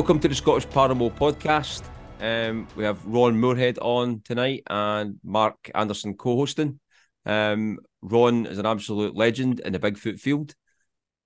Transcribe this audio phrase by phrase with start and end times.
[0.00, 0.08] All good.
[0.08, 1.82] Welcome to the Scottish Paranormal Podcast.
[2.20, 6.80] Um, we have Ron Morehead on tonight and Mark Anderson co-hosting.
[7.26, 10.54] Um, Ron is an absolute legend in the Bigfoot field,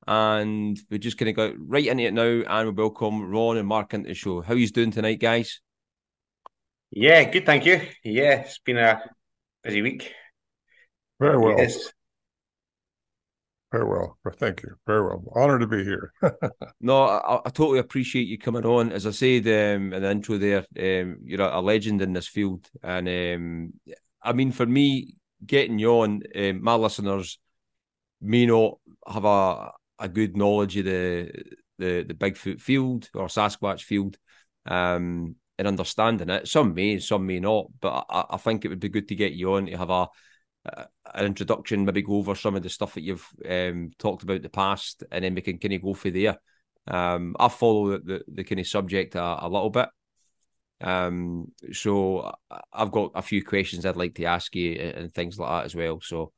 [0.08, 3.68] and we're just going to go right into it now, and we welcome Ron and
[3.68, 4.40] Mark into the show.
[4.40, 5.60] How are you doing tonight, guys?
[6.90, 7.80] Yeah, good, thank you.
[8.02, 9.00] Yeah, it's been a
[9.62, 10.12] busy week.
[11.20, 11.56] Very well.
[11.56, 11.92] Yes.
[13.74, 14.16] Very well.
[14.36, 14.76] Thank you.
[14.86, 15.24] Very well.
[15.34, 16.12] Honored to be here.
[16.80, 18.92] no, I, I, totally appreciate you coming on.
[18.92, 22.28] As I said um, in the intro there, um, you're a, a, legend in this
[22.28, 22.68] field.
[22.84, 27.40] And um, I mean, for me, getting you on, um, my listeners
[28.22, 31.32] may not have a, a good knowledge of the,
[31.80, 34.16] the, the Bigfoot field or Sasquatch field
[34.66, 36.46] um, and understanding it.
[36.46, 37.66] Some may, some may not.
[37.80, 40.06] But I, I think it would be good to get you on to have a
[40.64, 44.42] an introduction, maybe go over some of the stuff that you've um, talked about in
[44.42, 46.38] the past, and then we can kind of go for there.
[46.86, 49.88] Um, I follow the, the, the kind of subject a, a little bit.
[50.80, 52.32] Um, so
[52.72, 55.74] I've got a few questions I'd like to ask you and things like that as
[55.74, 56.00] well.
[56.02, 56.32] So,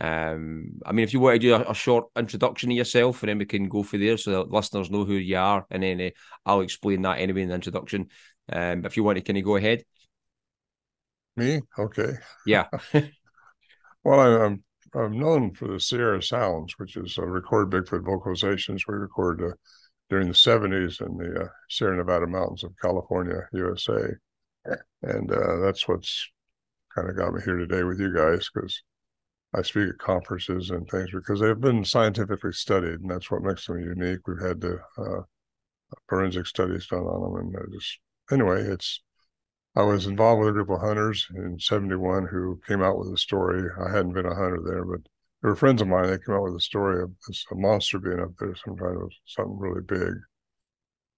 [0.00, 3.28] um, I mean, if you want to do a, a, short introduction of yourself, and
[3.28, 6.00] then we can go for there, so the listeners know who you are, and then
[6.00, 6.10] uh,
[6.46, 8.08] I'll explain that anyway in the introduction.
[8.50, 9.84] Um, if you want to, can you go ahead?
[11.36, 11.60] Me?
[11.78, 12.14] Okay.
[12.46, 12.66] Yeah.
[14.04, 14.64] Well, I, am
[14.94, 19.54] I'm known for the Sierra Sounds, which is uh, record Bigfoot vocalizations we record uh,
[20.10, 24.08] during the 70s in the uh, Sierra Nevada mountains of California, USA.
[25.02, 26.28] And uh, that's what's
[26.94, 28.82] kind of got me here today with you guys because
[29.54, 33.66] I speak at conferences and things because they've been scientifically studied, and that's what makes
[33.66, 34.26] them unique.
[34.26, 35.22] We've had the uh,
[36.08, 37.98] forensic studies done on them, and just
[38.30, 39.00] anyway, it's
[39.74, 43.16] I was involved with a group of hunters in 71 who came out with a
[43.16, 43.70] story.
[43.80, 45.00] I hadn't been a hunter there, but
[45.42, 46.08] they were friends of mine.
[46.08, 49.00] They came out with a story of this a monster being up there, some kind
[49.00, 50.14] of something really big.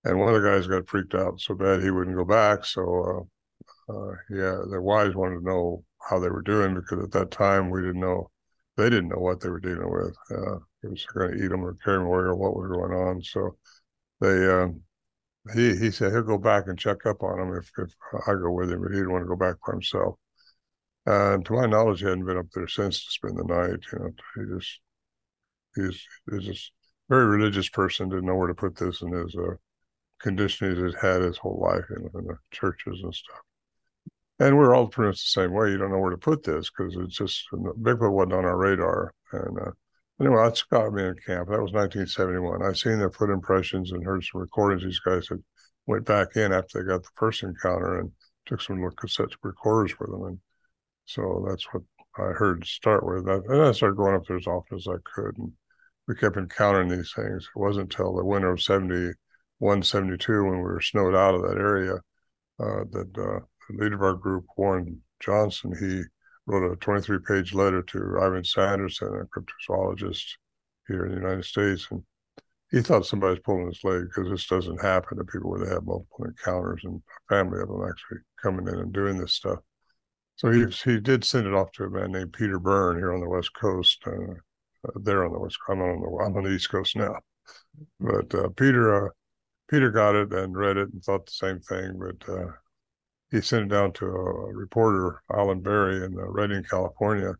[0.04, 2.64] And one of the guys got freaked out so bad he wouldn't go back.
[2.64, 3.28] So,
[3.88, 7.30] uh, uh, yeah, their wives wanted to know how they were doing because at that
[7.32, 8.30] time we didn't know,
[8.76, 10.16] they didn't know what they were dealing with.
[10.30, 12.92] Uh, it was going to eat them or carry them away or what was going
[12.92, 13.22] on.
[13.22, 13.56] So
[14.20, 14.82] they, um,
[15.52, 17.94] he he said he'll go back and check up on him if, if
[18.26, 20.16] I go with him, but he didn't want to go back by himself.
[21.06, 23.80] And to my knowledge, he hadn't been up there since to spend the night.
[23.92, 24.80] You know, he just
[25.76, 26.72] he's he's just
[27.08, 28.08] very religious person.
[28.08, 29.56] Didn't know where to put this in his uh,
[30.20, 33.40] conditioning he's had his whole life in, in the churches and stuff.
[34.40, 35.70] And we're all pretty much the same way.
[35.70, 39.12] You don't know where to put this because it's just Bigfoot wasn't on our radar.
[39.32, 39.70] And uh,
[40.20, 41.48] Anyway, that's got me in camp.
[41.48, 42.62] That was 1971.
[42.62, 44.84] I've seen their foot impressions and heard some recordings.
[44.84, 45.42] These guys had
[45.86, 48.12] went back in after they got the first encounter and
[48.46, 50.22] took some little cassette recorders with them.
[50.22, 50.38] And
[51.04, 51.82] so that's what
[52.16, 53.28] I heard to start with.
[53.28, 55.36] And I started going up there as often as I could.
[55.36, 55.52] And
[56.06, 57.48] we kept encountering these things.
[57.54, 61.58] It wasn't until the winter of 71, 72, when we were snowed out of that
[61.58, 61.94] area,
[62.60, 66.02] uh, that uh, the leader of our group, Warren Johnson, he
[66.46, 70.24] wrote a 23 page letter to Ivan Sanderson, a cryptozoologist
[70.88, 71.86] here in the United States.
[71.90, 72.02] And
[72.70, 75.86] he thought somebody's pulling his leg because this doesn't happen to people where they have
[75.86, 79.60] multiple encounters and a family of them actually coming in and doing this stuff.
[80.36, 83.20] So he he did send it off to a man named Peter Byrne here on
[83.20, 84.02] the West Coast.
[84.04, 84.34] Uh,
[84.86, 87.14] uh, there on the West, I'm on the I'm on the East Coast now,
[88.00, 89.10] but uh, Peter uh,
[89.70, 91.98] Peter got it and read it and thought the same thing.
[91.98, 92.46] But uh,
[93.34, 97.34] he sent it down to a reporter, Alan Berry, in uh, Redding, California.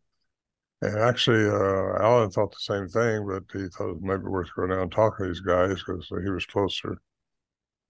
[0.83, 4.49] And actually, uh, Alan thought the same thing, but he thought it might be worth
[4.57, 6.99] going down and talking to these guys because he was closer.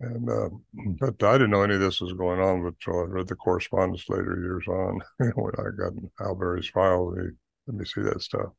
[0.00, 0.50] And uh,
[1.00, 4.04] but I didn't know any of this was going on, so I read the correspondence
[4.10, 5.00] later years on
[5.36, 7.14] when I got Al Berry's file.
[7.16, 7.28] He
[7.66, 8.52] let me see that stuff.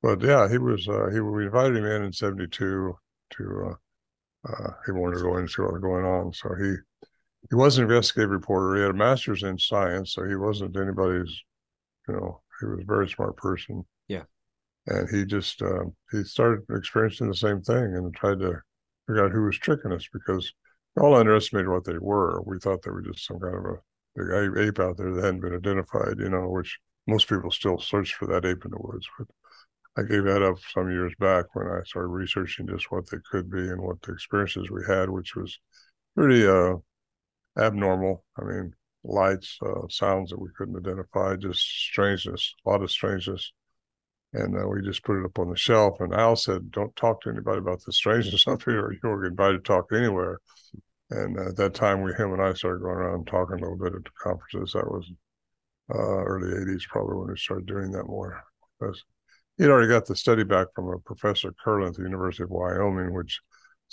[0.00, 2.96] But yeah, he was uh, he we invited him in in '72
[3.30, 6.54] to uh, uh, he wanted to go in and see what was going on, so
[6.54, 6.76] he
[7.50, 8.76] he was an investigative reporter.
[8.76, 11.42] He had a master's in science, so he wasn't anybody's,
[12.08, 13.84] you know, he was a very smart person.
[14.08, 14.22] Yeah.
[14.86, 18.60] And he just uh, he started experiencing the same thing and tried to
[19.06, 20.52] figure out who was tricking us because
[20.94, 22.42] we all underestimated what they were.
[22.42, 23.76] We thought they were just some kind of a
[24.16, 28.14] big ape out there that hadn't been identified, you know, which most people still search
[28.14, 29.06] for that ape in the woods.
[29.18, 29.28] But
[29.96, 33.50] I gave that up some years back when I started researching just what they could
[33.50, 35.58] be and what the experiences we had, which was
[36.16, 36.74] pretty uh,
[37.58, 38.24] abnormal.
[38.38, 38.74] I mean,
[39.04, 43.52] lights, uh, sounds that we couldn't identify, just strangeness, a lot of strangeness.
[44.32, 46.00] And uh, we just put it up on the shelf.
[46.00, 48.90] And Al said, "Don't talk to anybody about the strangeness up here.
[48.90, 50.40] You were invited to talk anywhere."
[51.10, 53.78] And uh, at that time, we, him and I, started going around talking a little
[53.78, 54.72] bit at conferences.
[54.72, 55.08] That was
[55.94, 58.42] uh, early '80s, probably when we started doing that more.
[58.80, 59.04] Because
[59.56, 63.14] he'd already got the study back from a professor Kirlin at the University of Wyoming,
[63.14, 63.40] which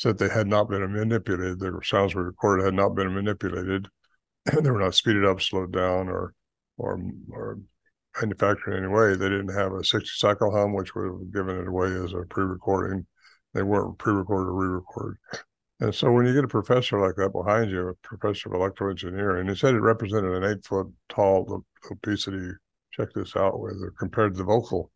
[0.02, 1.60] said they had not been manipulated.
[1.60, 3.88] The sounds were recorded had not been manipulated.
[4.46, 6.34] they were not speeded up, slowed down, or
[6.78, 7.00] or
[7.30, 7.60] or
[8.20, 9.16] manufactured in any way.
[9.16, 12.26] They didn't have a 60 cycle hum, which would have given it away as a
[12.28, 13.06] pre-recording.
[13.54, 15.18] They weren't pre-recorded or re-recorded.
[15.82, 19.50] And so when you get a professor like that behind you, a professor of electroengineering,
[19.50, 21.64] he said it represented an eight foot tall
[22.02, 22.50] piece that he
[22.92, 24.92] checked this out with, compared to the vocal,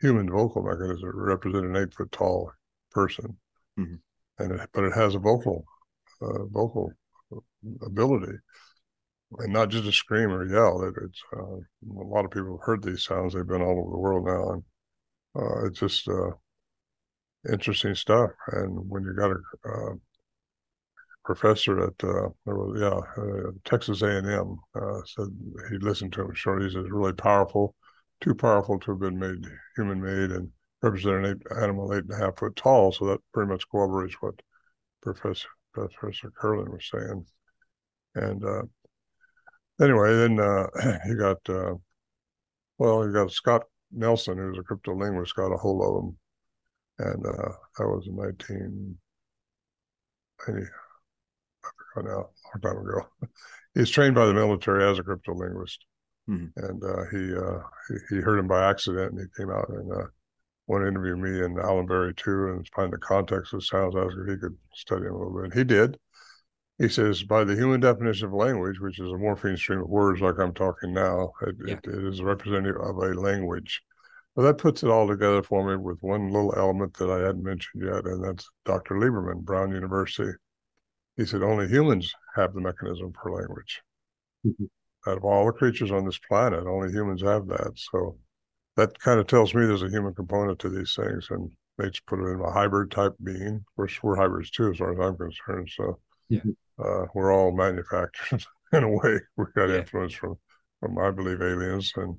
[0.00, 2.50] human vocal mechanism, represented an eight foot tall
[2.92, 3.36] person.
[3.78, 3.96] Mm-hmm.
[4.38, 5.64] And it, but it has a vocal,
[6.20, 6.92] uh, vocal
[7.82, 8.38] ability
[9.38, 10.82] and not just a scream or yell.
[10.82, 13.34] It, it's uh, a lot of people have heard these sounds.
[13.34, 14.62] They've been all over the world now, and
[15.36, 16.30] uh, it's just uh,
[17.50, 18.30] interesting stuff.
[18.48, 19.94] And when you got a
[21.24, 25.28] professor at uh, was, yeah uh, Texas A and M uh, said
[25.70, 26.62] he listened to him short.
[26.62, 27.74] He says really powerful,
[28.20, 29.44] too powerful to have been made
[29.76, 30.50] human made and
[30.82, 32.92] represent an eight, animal eight and a half foot tall.
[32.92, 34.40] So that pretty much corroborates what
[35.02, 37.26] Professor Professor Kirlin was saying.
[38.14, 38.62] And uh,
[39.80, 40.66] anyway, then uh,
[41.06, 41.74] you got uh,
[42.78, 46.18] well, you got Scott Nelson, who's a cryptolinguist, got a hold of them
[46.98, 48.96] and uh, that was in 1990.
[51.64, 53.06] I forgot now, a long time ago.
[53.74, 55.78] He's trained by the military as a cryptolinguist,
[56.28, 56.48] mm-hmm.
[56.56, 59.90] and uh, he, uh, he, he heard him by accident, and he came out and
[60.72, 63.94] wanted to interview me and Alan Berry too, and find the context of sounds.
[63.94, 65.54] Asked if he could study him a little bit.
[65.54, 65.98] He did.
[66.78, 70.20] He says, by the human definition of language, which is a morpheme stream of words
[70.20, 71.74] like I'm talking now, it, yeah.
[71.74, 73.82] it, it is representative of a language.
[74.34, 77.44] Well, that puts it all together for me with one little element that I hadn't
[77.44, 78.94] mentioned yet, and that's Dr.
[78.94, 80.32] Lieberman, Brown University.
[81.16, 83.82] He said only humans have the mechanism for language.
[84.46, 84.64] Mm-hmm.
[85.10, 87.72] Out of all the creatures on this planet, only humans have that.
[87.76, 88.16] So
[88.76, 92.20] that kind of tells me there's a human component to these things, and they put
[92.20, 93.56] it in a hybrid type being.
[93.56, 95.70] Of course, we're hybrids too, as far as I'm concerned.
[95.74, 95.98] So
[96.28, 96.40] yeah.
[96.78, 99.20] uh, we're all manufactured in a way.
[99.36, 99.78] We got yeah.
[99.78, 100.36] influence from,
[100.80, 102.16] from I believe aliens, and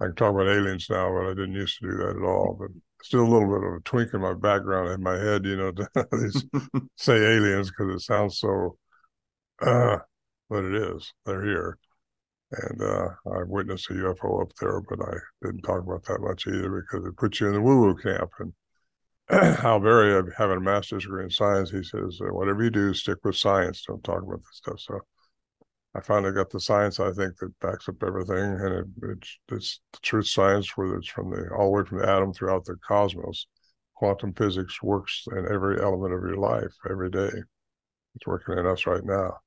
[0.00, 2.56] I can talk about aliens now, but I didn't used to do that at all.
[2.58, 2.70] But
[3.02, 5.72] still a little bit of a twink in my background in my head, you know,
[5.72, 8.76] to say aliens because it sounds so,
[9.62, 9.98] uh,
[10.50, 11.12] but it is.
[11.24, 11.78] They're here.
[12.52, 16.46] And uh, I witnessed a UFO up there, but I didn't talk about that much
[16.46, 18.30] either because it puts you in the woo woo camp.
[18.38, 18.52] And
[19.64, 23.36] Al Berry, having a master's degree in science, he says, whatever you do, stick with
[23.36, 23.82] science.
[23.86, 24.78] Don't talk about this stuff.
[24.78, 25.00] So
[25.96, 29.80] I finally got the science I think that backs up everything, and it, it's it's
[29.92, 32.76] the truth science, whether it's from the all the way from the atom throughout the
[32.86, 33.46] cosmos.
[33.94, 37.30] Quantum physics works in every element of your life every day.
[38.14, 39.38] It's working in us right now.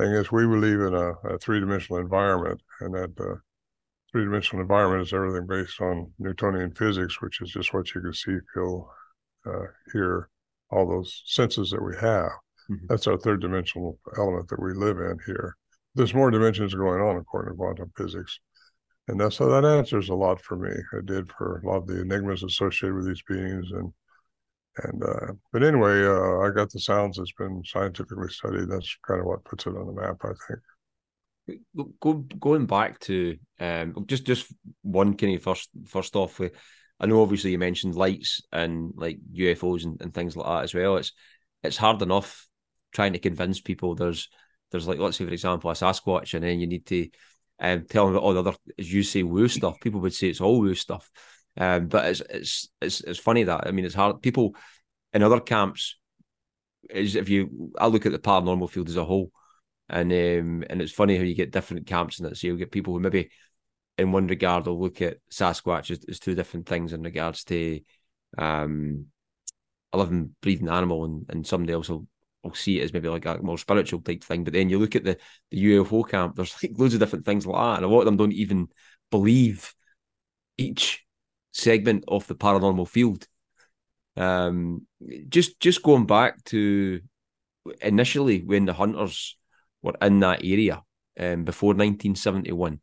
[0.00, 3.36] Thing is, we believe in a, a three-dimensional environment, and that uh,
[4.12, 8.36] three-dimensional environment is everything based on Newtonian physics, which is just what you can see,
[8.54, 8.90] feel,
[9.46, 10.28] uh, hear,
[10.70, 12.30] all those senses that we have.
[12.70, 12.86] Mm-hmm.
[12.88, 15.56] That's our third dimensional element that we live in here
[15.94, 18.38] there's more dimensions going on according to quantum physics.
[19.08, 20.70] And that's so that answers a lot for me.
[20.92, 23.92] It did for a lot of the enigmas associated with these beings and
[24.84, 28.68] and uh, but anyway, uh, I got the sounds that's been scientifically studied.
[28.68, 30.60] That's kind of what puts it on the map, I think.
[32.00, 36.40] Go, going back to um, just just one kind of first first off,
[37.00, 40.74] I know obviously you mentioned lights and like UFOs and, and things like that as
[40.74, 40.96] well.
[40.96, 41.12] It's
[41.62, 42.46] it's hard enough
[42.92, 44.28] trying to convince people there's
[44.70, 47.08] there's like let's say for example a Sasquatch, and then you need to
[47.58, 49.80] um, tell them about all the other, as you say, woo stuff.
[49.80, 51.10] People would say it's all woo stuff,
[51.56, 54.22] um, but it's it's it's it's funny that I mean it's hard.
[54.22, 54.54] People
[55.12, 55.96] in other camps
[56.88, 59.30] is if you I look at the paranormal field as a whole,
[59.88, 62.36] and um, and it's funny how you get different camps in it.
[62.36, 63.30] So you get people who maybe
[63.98, 67.80] in one regard will look at Sasquatch as, as two different things in regards to
[68.38, 69.06] um
[69.92, 72.06] a living, breathing animal, and, and somebody else will
[72.44, 74.44] I'll see it as maybe like a more spiritual type thing.
[74.44, 75.18] But then you look at the
[75.50, 78.06] the UFO camp, there's like loads of different things like that, and a lot of
[78.06, 78.68] them don't even
[79.10, 79.74] believe
[80.56, 81.04] each
[81.52, 83.26] segment of the paranormal field.
[84.16, 84.86] Um,
[85.28, 87.00] just just going back to
[87.80, 89.36] initially when the hunters
[89.82, 90.82] were in that area
[91.18, 92.80] um, before 1971,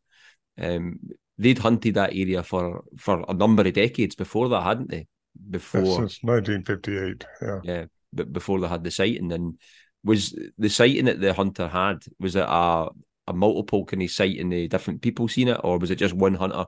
[0.60, 1.00] um,
[1.38, 5.08] they'd hunted that area for for a number of decades before that, hadn't they?
[5.50, 9.32] Before since 1958, yeah, yeah but before they had the sighting.
[9.32, 9.60] And
[10.04, 12.88] was the sighting that the hunter had was it a
[13.30, 16.34] a multiple kind of sighting the different people seen it, or was it just one
[16.34, 16.66] hunter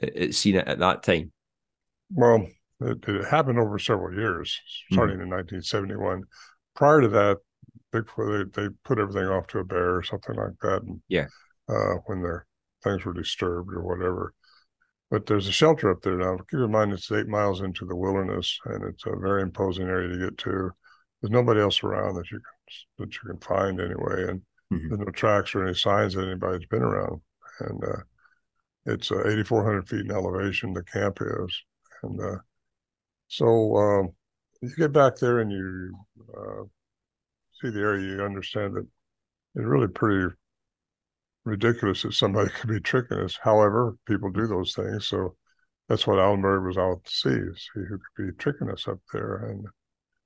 [0.00, 1.32] that seen it at that time?
[2.12, 2.46] Well,
[2.80, 4.58] it, it happened over several years,
[4.92, 5.24] starting mm-hmm.
[5.24, 6.24] in 1971.
[6.74, 7.38] Prior to that,
[7.92, 8.00] they,
[8.62, 10.82] they put everything off to a bear or something like that.
[10.82, 11.26] And, yeah,
[11.68, 12.46] uh, when their
[12.82, 14.34] things were disturbed or whatever.
[15.10, 16.36] but there's a shelter up there now.
[16.50, 20.08] Keep in mind it's eight miles into the wilderness, and it's a very imposing area
[20.08, 20.70] to get to.
[21.20, 24.40] There's nobody else around that you can that you can find anyway, and
[24.72, 24.88] mm-hmm.
[24.88, 27.20] there's no tracks or any signs that anybody's been around.
[27.60, 28.02] And uh,
[28.86, 30.72] it's uh, 8,400 feet in elevation.
[30.72, 31.62] The camp is,
[32.02, 32.38] and uh,
[33.28, 34.08] so um,
[34.60, 35.94] you get back there and you
[36.36, 36.62] uh,
[37.60, 38.16] see the area.
[38.16, 38.86] You understand that
[39.54, 40.34] it's really pretty
[41.44, 43.38] ridiculous that somebody could be tricking us.
[43.42, 45.08] However, people do those things.
[45.08, 45.36] So
[45.88, 48.98] that's what Alan Berry was out to see, see who could be tricking us up
[49.12, 49.46] there.
[49.46, 49.66] And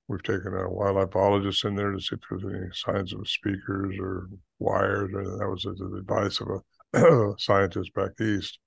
[0.06, 3.96] we've taken a wildlife biologist in there to see if there's any signs of speakers
[4.00, 5.10] or wires.
[5.14, 6.60] Or that was the advice of a
[7.38, 8.58] scientist back east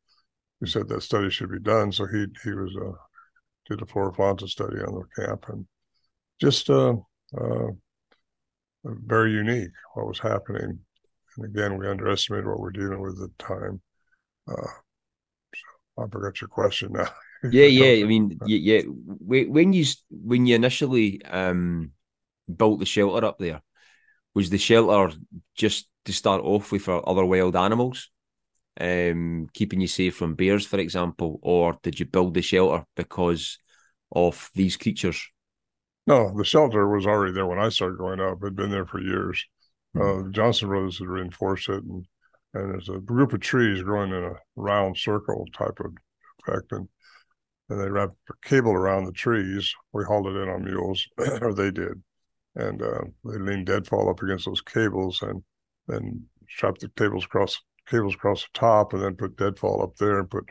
[0.60, 1.92] who said that study should be done.
[1.92, 2.92] So he he was uh,
[3.70, 5.66] did a flora fauna study on the camp and
[6.40, 6.96] just uh,
[7.38, 7.68] uh,
[8.84, 10.80] very unique what was happening
[11.38, 13.82] and again, we underestimated what we're dealing with at the time.
[14.48, 14.68] Uh,
[15.96, 17.08] so I forgot your question now.
[17.52, 18.04] yeah, yeah.
[18.04, 18.82] I mean, yeah, yeah.
[18.86, 21.92] When you when you initially um,
[22.54, 23.62] built the shelter up there,
[24.34, 25.16] was the shelter
[25.56, 28.10] just to start off with for other wild animals,
[28.80, 33.60] um, keeping you safe from bears, for example, or did you build the shelter because
[34.12, 35.28] of these creatures?
[36.08, 38.40] No, the shelter was already there when I started growing up.
[38.42, 39.46] It'd been there for years.
[40.00, 42.06] Uh, Johnson Brothers had reinforced it, and
[42.54, 45.94] and there's a group of trees growing in a round circle type of
[46.40, 46.88] effect, and
[47.70, 49.74] and they wrapped a cable around the trees.
[49.94, 51.08] We hauled it in on mules,
[51.42, 52.02] or they did,
[52.56, 55.44] and uh, they leaned deadfall up against those cables, and
[55.88, 60.20] then strapped the cables across cables across the top, and then put deadfall up there,
[60.20, 60.50] and put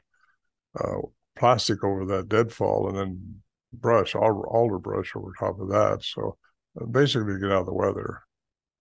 [0.78, 0.98] uh,
[1.36, 3.42] plastic over that deadfall, and then
[3.72, 6.02] brush alder brush over top of that.
[6.02, 6.36] So
[6.80, 8.22] uh, basically, you get out of the weather.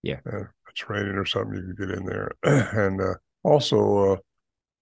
[0.02, 0.20] Yeah.
[0.26, 2.32] Uh, if it's raining or something, you can get in there.
[2.42, 4.16] and uh, also, uh,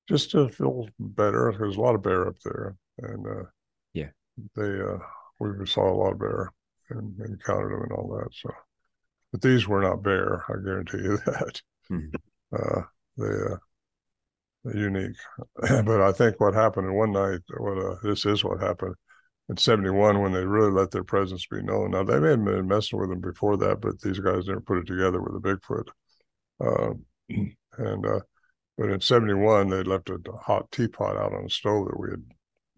[0.09, 2.76] just to feel better, there's a lot of bear up there.
[2.99, 3.45] And uh,
[3.95, 4.11] yeah,
[4.54, 4.99] they, uh,
[5.40, 6.52] we saw a lot of bear
[6.90, 8.30] and, and counted them and all that.
[8.33, 8.50] So,
[9.33, 11.62] but these were not bear, I guarantee you that.
[11.90, 12.16] Mm-hmm.
[12.54, 12.83] Uh,
[13.16, 13.57] they, uh,
[14.75, 15.16] unique.
[15.57, 18.95] but I think what happened in one night, what uh, this is what happened
[19.49, 21.92] in 71 when they really let their presence be known.
[21.92, 24.78] Now, they may have been messing with them before that, but these guys never put
[24.78, 25.88] it together with a Bigfoot.
[26.61, 26.95] Uh,
[27.78, 28.21] and, uh,
[28.76, 32.23] but in 71, they left a hot teapot out on the stove that we had,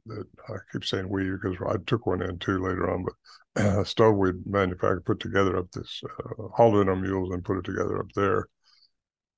[0.07, 3.85] that I keep saying we because I took one in too later on, but a
[3.85, 7.65] stove we'd manufactured, put together up this, uh, hauled in on mules and put it
[7.65, 8.47] together up there.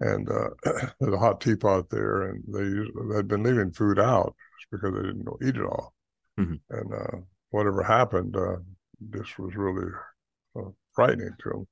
[0.00, 0.50] And uh,
[1.00, 4.34] there's a hot teapot there, and they had been leaving food out
[4.70, 5.94] because they didn't go eat it all.
[6.38, 6.54] Mm-hmm.
[6.70, 7.18] And uh,
[7.50, 8.56] whatever happened, uh,
[9.00, 9.90] this was really
[10.56, 11.68] uh, frightening to them.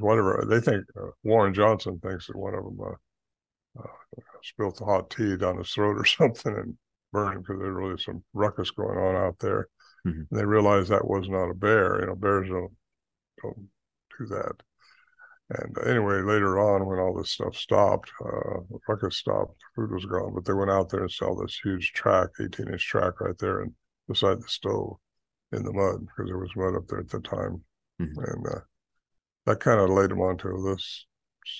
[0.00, 4.84] Whatever they think, uh, Warren Johnson thinks that one of them uh, uh, spilled the
[4.84, 6.76] hot tea down his throat or something and
[7.16, 9.68] him because there's really some ruckus going on out there.
[10.06, 10.36] Mm-hmm.
[10.36, 12.00] they realized that was not a bear.
[12.00, 12.72] You know, bears don't
[13.42, 13.68] don't
[14.18, 14.52] do that.
[15.50, 19.92] And anyway, later on, when all this stuff stopped, uh, the ruckus stopped, the food
[19.92, 23.20] was gone, but they went out there and saw this huge track, 18 inch track
[23.20, 23.60] right there.
[23.60, 23.72] And
[24.08, 24.96] beside the stove
[25.52, 27.62] in the mud because there was mud up there at the time.
[28.00, 28.18] Mm-hmm.
[28.18, 28.60] And uh,
[29.46, 31.06] that kind of laid them onto this.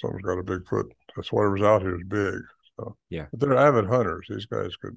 [0.01, 0.87] Someone's got a big foot.
[1.15, 2.41] That's whatever's out here is big.
[2.77, 4.27] So yeah, but they're avid hunters.
[4.29, 4.97] These guys could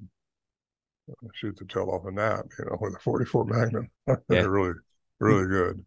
[1.34, 3.88] shoot the tail off a nap, you know, with a 44 Magnum.
[4.28, 4.74] they're really,
[5.20, 5.84] really good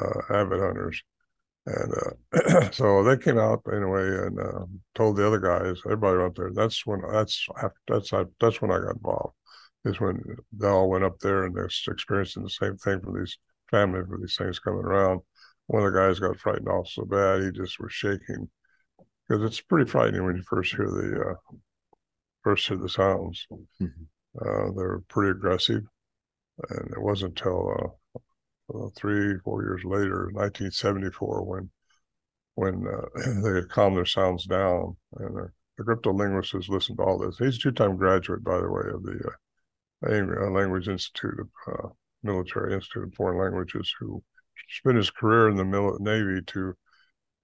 [0.00, 1.02] uh, avid hunters.
[1.66, 6.34] And uh, so they came out anyway and uh, told the other guys, everybody up
[6.34, 6.50] there.
[6.54, 7.46] That's when that's
[7.86, 8.10] that's
[8.40, 9.34] that's when I got involved
[9.84, 10.22] is when
[10.52, 13.38] they all went up there and they're experiencing the same thing from these
[13.70, 15.20] families with these things coming around.
[15.66, 18.48] One of the guys got frightened off so bad he just was shaking
[19.28, 21.56] because it's pretty frightening when you first hear the uh,
[22.42, 23.46] first hear the sounds.
[23.52, 24.04] Mm-hmm.
[24.40, 25.82] Uh, they're pretty aggressive,
[26.70, 27.98] and it wasn't until
[28.74, 31.70] uh, three four years later, 1974, when
[32.54, 37.38] when uh, they calmed their sounds down and the, cryptolinguist has listened to all this.
[37.38, 39.30] He's a two-time graduate, by the way, of the
[40.04, 41.88] uh, Language Institute of uh,
[42.24, 44.20] Military Institute of Foreign Languages, who
[44.70, 46.74] spent his career in the mil- Navy to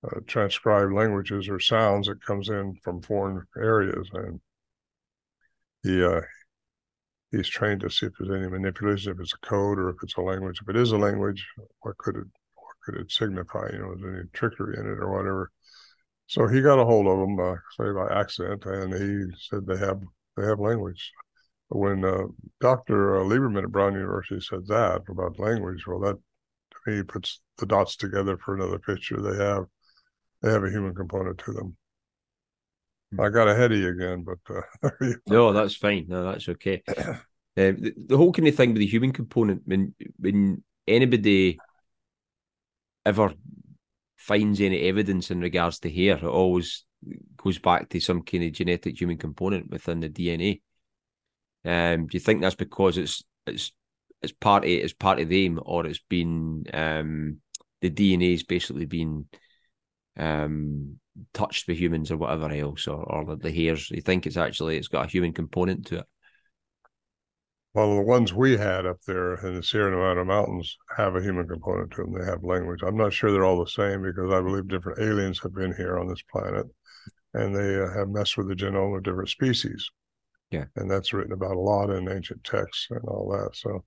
[0.04, 4.40] uh, transcribe languages or sounds that comes in from foreign areas, and
[5.84, 6.20] he uh,
[7.36, 10.16] he's trained to see if there's any manipulation, if it's a code or if it's
[10.16, 10.58] a language.
[10.62, 11.46] If it is a language,
[11.80, 13.68] what could it what could it signify?
[13.72, 15.50] You know, is there any trickery in it or whatever?
[16.26, 19.78] So he got a hold of them, uh, say by accident, and he said they
[19.78, 20.00] have
[20.36, 21.12] they have language
[21.68, 22.24] when uh,
[22.60, 23.20] Dr.
[23.20, 27.66] Uh, Lieberman at Brown University said that about language, well, that to me puts the
[27.66, 29.20] dots together for another picture.
[29.20, 29.64] They have
[30.42, 31.76] they have a human component to them.
[33.18, 34.90] I got ahead of you again, but uh,
[35.28, 36.06] no, that's fine.
[36.08, 36.82] No, that's okay.
[36.88, 37.14] uh,
[37.56, 41.58] the, the, whole kind of thing with the human component when when anybody
[43.06, 43.32] ever
[44.16, 46.84] finds any evidence in regards to hair, it always
[47.36, 50.60] goes back to some kind of genetic human component within the DNA.
[51.64, 53.72] Um, do you think that's because it's it's
[54.22, 57.38] it's part of, it's part of them, or it's been um,
[57.80, 59.26] the DNA has basically been
[60.16, 60.98] um,
[61.32, 63.90] touched by humans or whatever else, or, or the hairs.
[63.90, 66.06] You think it's actually it's got a human component to it?
[67.74, 71.48] Well, the ones we had up there in the Sierra Nevada mountains have a human
[71.48, 72.16] component to them.
[72.16, 72.82] They have language.
[72.82, 75.98] I'm not sure they're all the same because I believe different aliens have been here
[75.98, 76.66] on this planet,
[77.34, 79.90] and they uh, have messed with the genome of different species.
[80.52, 83.56] Yeah, and that's written about a lot in ancient texts and all that.
[83.56, 83.84] So,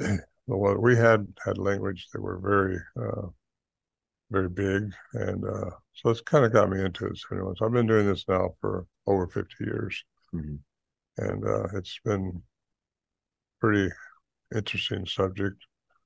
[0.00, 0.16] uh,
[0.46, 3.28] what we had had language that were very uh,
[4.30, 7.18] very big, and uh, so it's kind of got me into it.
[7.18, 10.02] So, anyways, I've been doing this now for over fifty years,
[10.34, 10.56] mm-hmm.
[11.18, 12.42] and uh, it's been
[13.60, 13.92] pretty
[14.54, 15.56] interesting subject,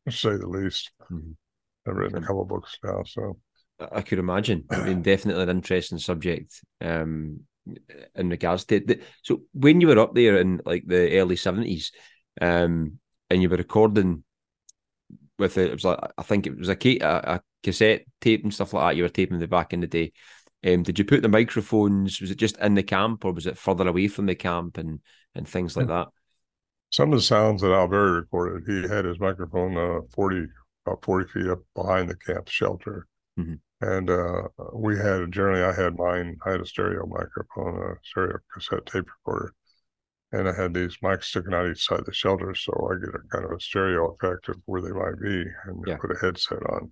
[0.06, 0.90] to say the least.
[1.10, 1.32] Mm-hmm.
[1.86, 3.38] I've written a couple books now, so
[3.92, 4.64] I could imagine.
[4.70, 6.60] I mean, definitely an interesting subject.
[6.80, 7.40] Um,
[8.14, 9.02] in regards to it.
[9.22, 11.92] So when you were up there in like the early seventies,
[12.40, 12.98] um,
[13.30, 14.24] and you were recording
[15.38, 18.54] with it, it was like I think it was a, a, a cassette tape and
[18.54, 18.96] stuff like that.
[18.96, 20.12] You were taping the back in the day.
[20.64, 22.20] Um, did you put the microphones?
[22.20, 25.00] Was it just in the camp, or was it further away from the camp and
[25.34, 26.08] and things like that?
[26.90, 30.46] Some of the sounds that Al Berry recorded, he had his microphone uh, forty
[30.86, 33.06] about forty feet up behind the camp shelter,
[33.38, 33.54] mm-hmm.
[33.80, 36.36] and uh, we had generally I had mine.
[36.46, 39.52] I had a stereo microphone, a stereo cassette tape recorder,
[40.32, 43.14] and I had these mics sticking out each side of the shelter, so I get
[43.14, 45.96] a kind of a stereo effect of where they might be, and yeah.
[45.96, 46.90] put a headset on.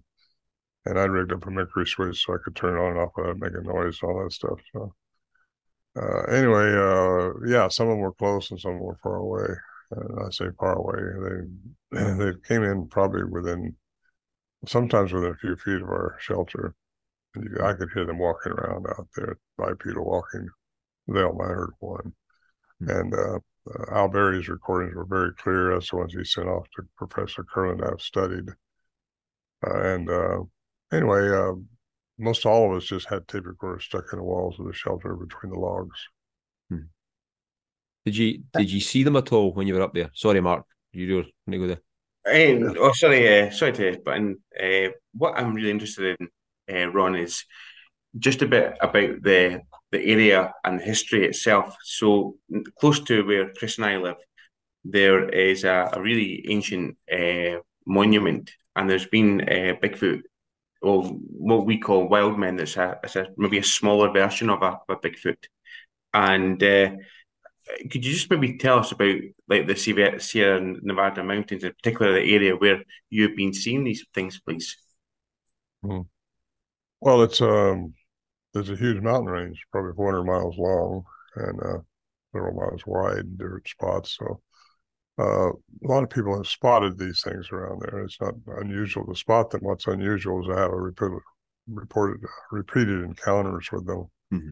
[0.84, 3.12] And I rigged up a Mercury switch so I could turn it on and off
[3.16, 4.58] without making noise, and all that stuff.
[4.72, 4.94] So
[5.96, 9.46] uh, anyway, uh, yeah, some of them were close and some were far away.
[9.90, 11.46] And I say far away.
[11.92, 13.76] They they came in probably within,
[14.66, 16.74] sometimes within a few feet of our shelter.
[17.34, 20.48] And you, I could hear them walking around out there, bipedal walking.
[21.08, 22.14] They all heard one.
[22.80, 23.38] And uh,
[23.70, 25.72] uh, Al Berry's recordings were very clear.
[25.72, 28.48] That's the ones he sent off to Professor Kirlin I've studied.
[29.64, 30.38] Uh, and uh,
[30.92, 31.52] anyway, uh,
[32.18, 35.14] most all of us just had tape recorders stuck in the walls of the shelter
[35.14, 35.98] between the logs.
[36.70, 36.86] Hmm.
[38.04, 40.10] Did you did you see them at all when you were up there?
[40.14, 41.82] Sorry, Mark, you were going to go there.
[42.24, 44.20] Um, oh, sorry, uh, sorry to but
[44.62, 46.28] uh, what I'm really interested in,
[46.74, 47.44] uh, Ron, is
[48.18, 51.76] just a bit about the the area and the history itself.
[51.82, 52.36] So
[52.78, 54.16] close to where Chris and I live,
[54.84, 60.22] there is a, a really ancient uh, monument, and there's been uh, Bigfoot,
[60.82, 62.56] or what we call wild men.
[62.56, 65.36] That's a, it's a maybe a smaller version of a, a Bigfoot.
[66.14, 66.90] And uh,
[67.90, 69.16] could you just maybe tell us about
[69.48, 74.40] like the Sierra Nevada mountains, in particular the area where you've been seeing these things,
[74.40, 74.76] please?
[75.82, 76.00] Hmm.
[77.00, 77.94] Well, it's um,
[78.52, 81.04] there's a huge mountain range, probably 400 miles long
[81.36, 81.78] and uh,
[82.32, 84.16] several miles wide in different spots.
[84.18, 84.40] So
[85.18, 88.00] uh, a lot of people have spotted these things around there.
[88.00, 89.60] It's not unusual to spot them.
[89.62, 91.18] What's unusual is to have a repeated,
[91.68, 92.20] reported,
[92.50, 94.06] repeated encounters with them.
[94.32, 94.50] Mm-hmm.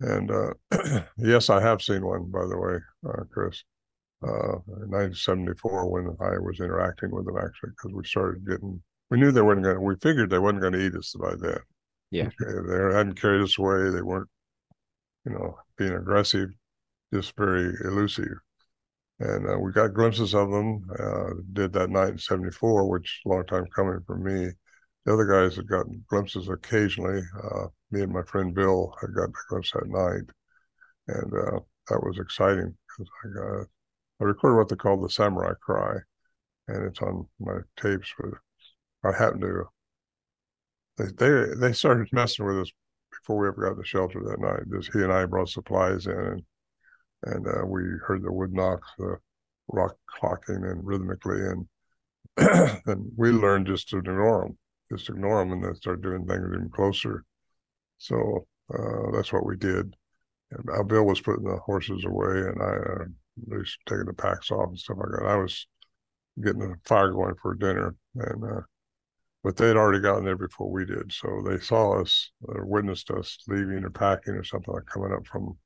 [0.00, 3.62] And uh, yes, I have seen one, by the way, uh, Chris,
[4.22, 9.18] uh, in 1974 when I was interacting with them actually, because we started getting, we
[9.18, 11.58] knew they weren't going to, we figured they weren't going to eat us by then.
[12.10, 12.30] Yeah.
[12.40, 13.90] They hadn't carried us away.
[13.90, 14.28] They weren't,
[15.26, 16.48] you know, being aggressive,
[17.12, 18.38] just very elusive.
[19.20, 20.82] And uh, we got glimpses of them.
[20.98, 24.50] Uh, did that night in '74, which a long time coming for me.
[25.04, 27.22] The other guys had gotten glimpses occasionally.
[27.42, 30.30] Uh, me and my friend Bill had gotten a glimpse that night,
[31.08, 33.66] and uh, that was exciting because I got
[34.20, 35.96] I recorded what they call the samurai cry,
[36.68, 38.12] and it's on my tapes.
[38.18, 38.30] But
[39.04, 39.64] I happened to
[40.96, 42.70] they they started messing with us
[43.10, 44.62] before we ever got to shelter that night.
[44.72, 46.42] Just he and I brought supplies in, and,
[47.24, 49.16] and uh, we heard the wood knocks, the
[49.68, 51.66] rock clocking, and rhythmically, and
[52.86, 54.58] and we learned just to ignore them,
[54.90, 57.24] just ignore them, and then start doing things even closer.
[57.98, 59.94] So uh, that's what we did.
[60.52, 63.04] And Bill was putting the horses away, and I uh,
[63.46, 65.26] was taking the packs off and stuff like that.
[65.26, 65.66] I was
[66.42, 68.60] getting the fire going for dinner, and uh,
[69.42, 71.12] but they'd already gotten there before we did.
[71.12, 75.26] So they saw us or witnessed us leaving or packing or something like coming up
[75.26, 75.56] from,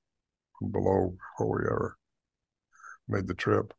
[0.65, 1.99] from below before we ever
[3.09, 3.73] made the trip.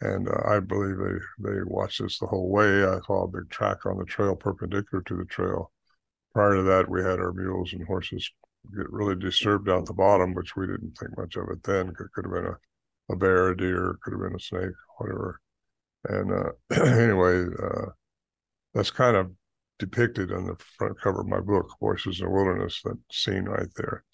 [0.00, 2.84] And uh, I believe they, they watched us the whole way.
[2.84, 5.70] I saw a big track on the trail perpendicular to the trail.
[6.34, 8.28] Prior to that, we had our mules and horses
[8.76, 11.88] get really disturbed out the bottom, which we didn't think much of it then.
[11.88, 15.40] It could have been a, a bear, a deer, could have been a snake, whatever.
[16.08, 16.50] And uh,
[16.84, 17.86] anyway, uh,
[18.74, 19.30] that's kind of
[19.78, 23.68] depicted on the front cover of my book, Voices in the Wilderness, that scene right
[23.76, 24.04] there.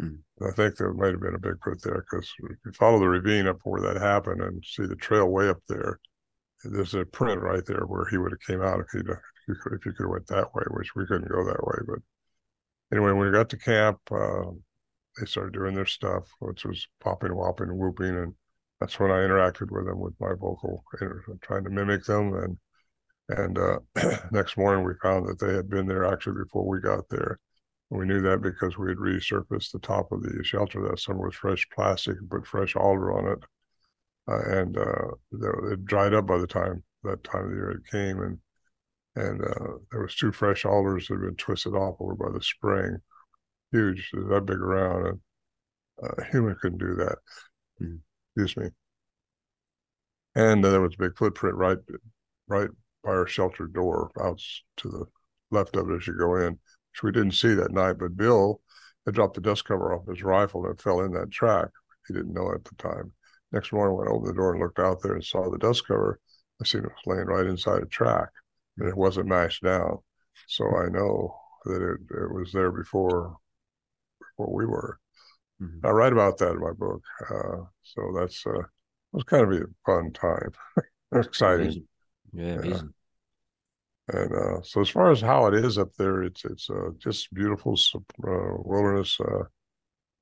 [0.00, 0.18] Mm.
[0.42, 3.58] I think there might have been a Bigfoot there because you follow the ravine up
[3.64, 6.00] where that happened and see the trail way up there,
[6.64, 9.92] there's a print right there where he would have came out if he if you
[9.92, 11.78] could have went that way, which we couldn't go that way.
[11.86, 11.98] But
[12.92, 14.50] anyway, when we got to camp, uh,
[15.18, 18.34] they started doing their stuff, which was popping, whopping, whooping, and
[18.78, 20.84] that's when I interacted with them with my vocal,
[21.42, 22.34] trying to mimic them.
[22.34, 22.58] And
[23.28, 23.78] and uh,
[24.32, 27.38] next morning, we found that they had been there actually before we got there.
[27.90, 31.34] We knew that because we had resurfaced the top of the shelter that summer with
[31.34, 33.38] fresh plastic and put fresh alder on it.
[34.28, 37.90] Uh, and uh, it dried up by the time that time of the year it
[37.90, 38.20] came.
[38.20, 38.38] And
[39.16, 42.42] and uh, there was two fresh alders that had been twisted off over by the
[42.42, 42.98] spring,
[43.72, 45.20] huge, that big around, and
[46.02, 47.18] uh, a human couldn't do that.
[47.82, 47.98] Mm.
[48.36, 48.70] Excuse me.
[50.36, 51.78] And uh, there was a big footprint right,
[52.46, 52.70] right
[53.02, 54.40] by our shelter door, out
[54.76, 55.04] to the
[55.50, 56.58] left of it as you go in,
[56.92, 57.98] which we didn't see that night.
[57.98, 58.60] But Bill
[59.06, 61.68] had dropped the dust cover off his rifle and it fell in that track.
[62.06, 63.12] He didn't know at the time.
[63.52, 66.20] Next morning, went over the door and looked out there and saw the dust cover.
[66.60, 68.28] I seen it was laying right inside a track,
[68.78, 69.98] and it wasn't mashed down.
[70.46, 73.36] So I know that it, it was there before
[74.20, 74.98] before we were.
[75.60, 75.84] Mm-hmm.
[75.84, 77.02] I write about that in my book.
[77.28, 78.66] Uh, so that's uh, it
[79.12, 80.52] was kind of a fun time,
[81.14, 81.86] exciting.
[82.32, 82.94] Yeah, amazing.
[84.12, 87.32] And uh, so, as far as how it is up there, it's it's uh, just
[87.32, 89.18] beautiful uh, wilderness.
[89.20, 89.44] Uh,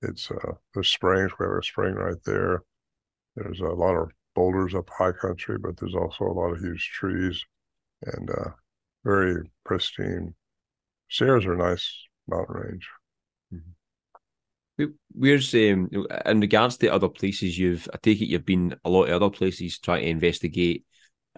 [0.02, 1.32] it's uh, there's springs.
[1.38, 2.64] We have a spring right there.
[3.36, 6.90] There's a lot of boulders up high country, but there's also a lot of huge
[6.92, 7.42] trees
[8.04, 8.28] and
[9.04, 10.34] very pristine.
[11.08, 11.90] Sierras are a nice
[12.26, 12.88] mountain range.
[13.54, 14.84] Mm-hmm.
[15.12, 15.88] Where's um,
[16.26, 17.88] in regards to other places you've?
[17.92, 20.84] I take it you've been a lot of other places trying to investigate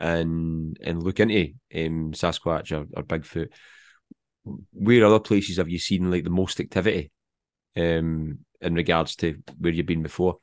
[0.01, 3.49] and and look into um, Sasquatch or, or Bigfoot.
[4.73, 7.13] Where other places have you seen like the most activity
[7.77, 10.39] um, in regards to where you've been before?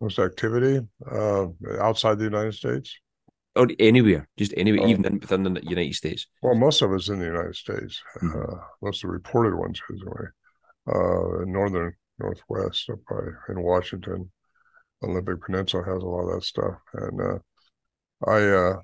[0.00, 1.46] Most activity uh,
[1.80, 2.98] outside the United States,
[3.56, 4.88] or anywhere, just anywhere, oh.
[4.88, 6.26] even in, within the United States.
[6.42, 8.02] Well, most of it's in the United States.
[8.16, 8.38] Mm-hmm.
[8.38, 10.28] Uh, most of the reported ones, anyway.
[10.86, 14.30] Uh, in northern northwest, up by in Washington,
[15.02, 17.38] Olympic Peninsula has a lot of that stuff, and uh,
[18.26, 18.76] I uh,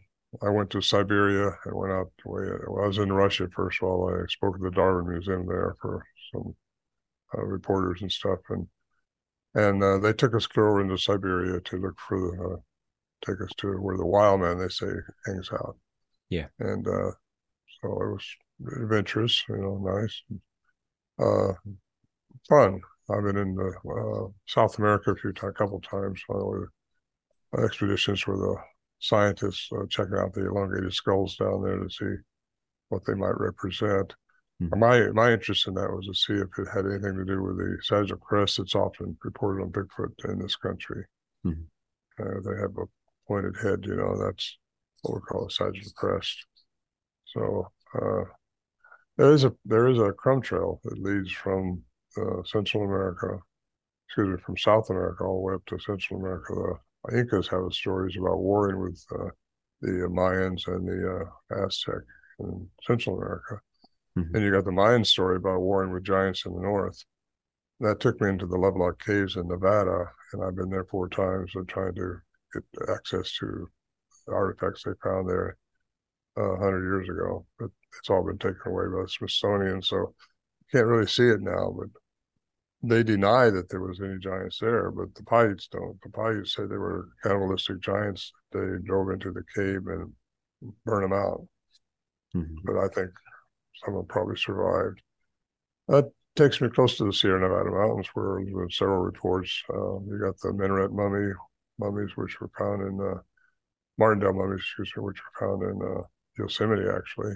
[0.43, 2.11] I went to Siberia and went out.
[2.25, 4.11] The way, well, I was in Russia first of all.
[4.11, 6.55] I spoke at the Darwin Museum there for some
[7.37, 8.67] uh, reporters and stuff, and
[9.55, 12.57] and uh, they took us over into Siberia to look for the uh,
[13.27, 14.93] take us to where the wild man they say
[15.27, 15.77] hangs out.
[16.31, 17.13] Yeah, and uh,
[17.81, 18.27] so it was
[18.83, 20.23] adventurous, you know, nice,
[21.19, 21.53] uh,
[22.49, 22.81] fun.
[23.11, 26.21] I've been in the, uh, South America a few times, a couple times.
[26.29, 26.67] Uh,
[27.57, 28.57] expeditions where the
[29.01, 32.23] scientists uh, checking out the elongated skulls down there to see
[32.89, 34.15] what they might represent.
[34.63, 34.79] Mm-hmm.
[34.79, 37.59] My my interest in that was to see if it had anything to do with
[37.59, 41.05] the sagittal crest that's often reported on Bigfoot in this country.
[41.47, 41.63] Mm-hmm.
[42.21, 42.87] Uh, they have a
[43.29, 44.59] pointed head, you know, that's
[45.03, 46.45] what we call a sagittal crest.
[47.27, 48.25] So uh,
[49.17, 51.83] there is a there is a crumb trail that leads from
[52.17, 53.39] uh, Central America,
[54.09, 56.81] excuse me, from South America all the way up to Central America.
[57.09, 59.31] The Incas have stories about warring with uh,
[59.81, 62.03] the Mayans and the uh, Aztec
[62.41, 63.61] in Central America.
[64.19, 64.35] Mm-hmm.
[64.35, 67.03] And you got the Mayan story about warring with giants in the north.
[67.81, 71.53] That took me into the Lovelock Caves in Nevada, and I've been there four times
[71.55, 72.19] and trying to
[72.53, 73.69] get access to
[74.27, 75.57] artifacts they found there
[76.37, 77.47] uh, 100 years ago.
[77.59, 81.41] But it's all been taken away by the Smithsonian, so you can't really see it
[81.41, 81.75] now.
[81.79, 81.89] But
[82.83, 86.01] they deny that there was any giants there, but the Paiutes don't.
[86.03, 88.33] The Paiutes say they were cannibalistic giants.
[88.53, 90.13] They drove into the cave and
[90.85, 91.47] burned them out.
[92.37, 92.57] Mm-hmm.
[92.65, 93.11] But I think
[93.85, 95.01] some of them probably survived.
[95.89, 99.63] That takes me close to the Sierra Nevada mountains, where there's been several reports.
[99.69, 101.33] Uh, you got the minaret mummy
[101.79, 103.21] mummies, which were found in uh,
[103.99, 106.03] Martindale mummies, excuse me, which were found in uh,
[106.39, 107.35] Yosemite actually,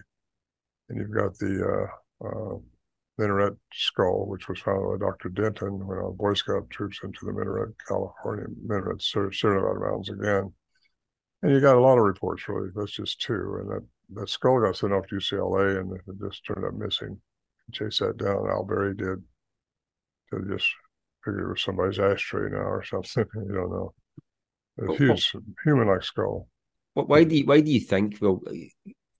[0.88, 1.88] and you've got the
[2.22, 2.59] uh, uh,
[3.18, 5.29] minaret skull, which was found by Dr.
[5.29, 10.53] Denton when our Boy Scout troops into the Minaret, California, Minaret, Nevada Mountains again.
[11.42, 12.70] And you got a lot of reports, really.
[12.75, 13.59] That's just two.
[13.61, 17.20] And that, that skull got sent off to UCLA and it just turned up missing.
[17.72, 18.48] Chase that down.
[18.48, 19.22] Al Berry did.
[20.31, 20.68] They just
[21.25, 23.25] figured it was somebody's ashtray now or something.
[23.35, 23.94] you don't know.
[24.79, 26.48] A huge human like skull.
[26.94, 28.18] Why do you, why do you think?
[28.20, 28.42] Well,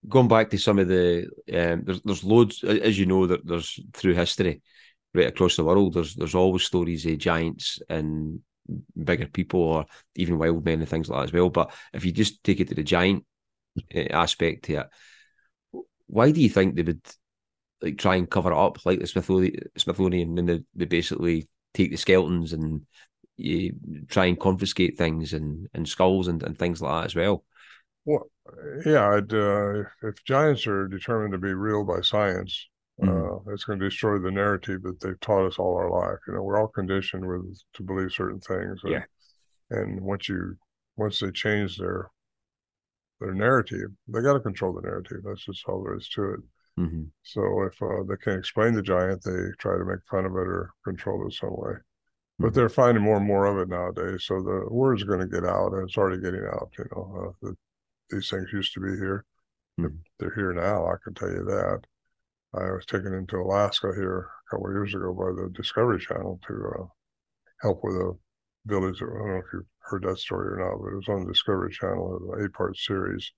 [0.09, 3.79] going back to some of the um, there's there's loads as you know that there's
[3.93, 4.61] through history
[5.15, 8.41] right across the world, there's there's always stories of giants and
[9.03, 11.51] bigger people or even wild men and things like that as well.
[11.51, 13.25] But if you just take it to the giant
[13.91, 14.89] eh, aspect here,
[16.07, 17.01] why do you think they would
[17.81, 21.91] like try and cover it up like the Smithsonian, Smithsonian and they, they basically take
[21.91, 22.83] the skeletons and
[23.37, 23.73] you
[24.09, 27.45] try and confiscate things and, and skulls and, and things like that as well?
[28.05, 28.31] Well,
[28.85, 32.69] yeah, uh, if giants are determined to be real by science,
[33.01, 33.51] Mm-hmm.
[33.51, 36.19] Uh, it's going to destroy the narrative that they've taught us all our life.
[36.27, 38.81] You know, we're all conditioned with to believe certain things.
[38.85, 39.05] And, yeah.
[39.71, 40.57] And once you
[40.97, 42.11] once they change their
[43.21, 45.19] their narrative, they got to control the narrative.
[45.25, 46.41] That's just all there is to it.
[46.79, 47.03] Mm-hmm.
[47.23, 50.49] So if uh, they can't explain the giant, they try to make fun of it
[50.49, 51.73] or control it some way.
[51.73, 52.45] Mm-hmm.
[52.45, 54.25] But they're finding more and more of it nowadays.
[54.25, 56.71] So the word's going to get out, and it's already getting out.
[56.79, 57.57] You know, uh, that
[58.13, 59.25] these things used to be here.
[59.81, 59.97] Mm-hmm.
[60.19, 60.87] They're here now.
[60.87, 61.81] I can tell you that.
[62.55, 66.39] I was taken into Alaska here a couple of years ago by the Discovery Channel
[66.47, 66.85] to uh,
[67.63, 68.13] help with a
[68.67, 69.01] village.
[69.01, 71.33] I don't know if you've heard that story or not, but it was on the
[71.33, 73.33] Discovery Channel, an eight-part series.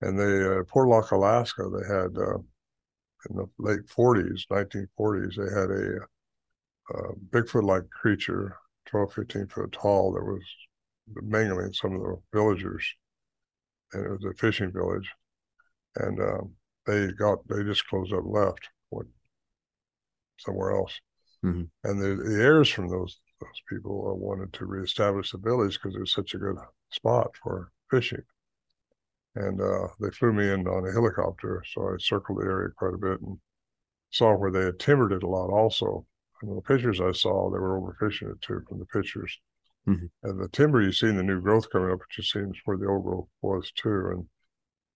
[0.00, 2.38] And they, uh, Portlock, Alaska, they had uh,
[3.30, 6.00] in the late 40s, 1940s, they had a,
[6.92, 10.42] a uh, Bigfoot-like creature, 12, 15 foot tall, that was
[11.22, 12.84] mangling some of the villagers.
[13.94, 15.08] And it was a fishing village.
[15.96, 16.54] And um,
[16.86, 19.08] they got they just closed up left went
[20.38, 21.00] somewhere else
[21.44, 21.62] mm-hmm.
[21.84, 25.94] and the, the heirs from those those people uh, wanted to reestablish the village because
[25.94, 26.56] it was such a good
[26.90, 28.22] spot for fishing
[29.36, 32.94] and uh, they flew me in on a helicopter so i circled the area quite
[32.94, 33.38] a bit and
[34.10, 36.06] saw where they had timbered it a lot also
[36.42, 39.38] and the pictures i saw they were overfishing it too from the pictures
[39.88, 40.06] mm-hmm.
[40.22, 42.76] and the timber you see in the new growth coming up it just seems where
[42.76, 44.26] the old growth was too and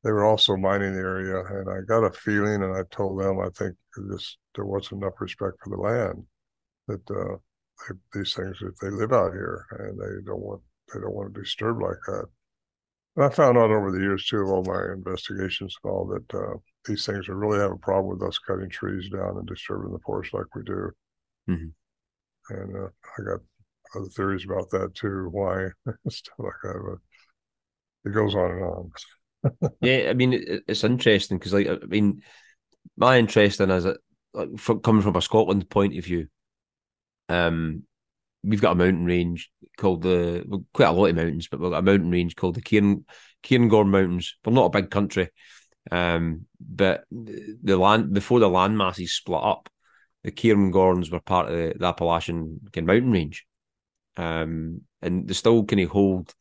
[0.05, 3.40] they were also mining the area, and I got a feeling, and I told them
[3.40, 3.77] I think
[4.11, 6.24] this there wasn't enough respect for the land
[6.87, 7.37] that uh,
[7.88, 11.35] they, these things if they live out here and they don't want they don't want
[11.35, 12.27] to disturb like that.
[13.16, 16.35] And I found out over the years too of all my investigations and all that
[16.35, 19.98] uh, these things really have a problem with us cutting trees down and disturbing the
[19.98, 20.90] forest like we do.
[21.51, 22.55] Mm-hmm.
[22.55, 23.40] And uh, I got
[23.94, 25.68] other theories about that too, why
[26.09, 26.98] stuff like that.
[28.05, 28.90] But it goes on and on
[29.81, 32.22] yeah, I mean, it's interesting because, like, I mean,
[32.96, 33.96] my interest in it
[34.35, 34.48] like,
[34.83, 36.29] coming from a Scotland point of view.
[37.29, 37.85] Um,
[38.42, 41.70] we've got a mountain range called the well, quite a lot of mountains, but we've
[41.70, 43.05] got a mountain range called the Cairn
[43.42, 44.37] Cairngorm Mountains.
[44.44, 45.31] We're not a big country,
[45.90, 49.68] um, but the land before the land masses split up,
[50.24, 53.46] the Cairngorms were part of the Appalachian mountain range,
[54.18, 56.35] um, and they still kind of hold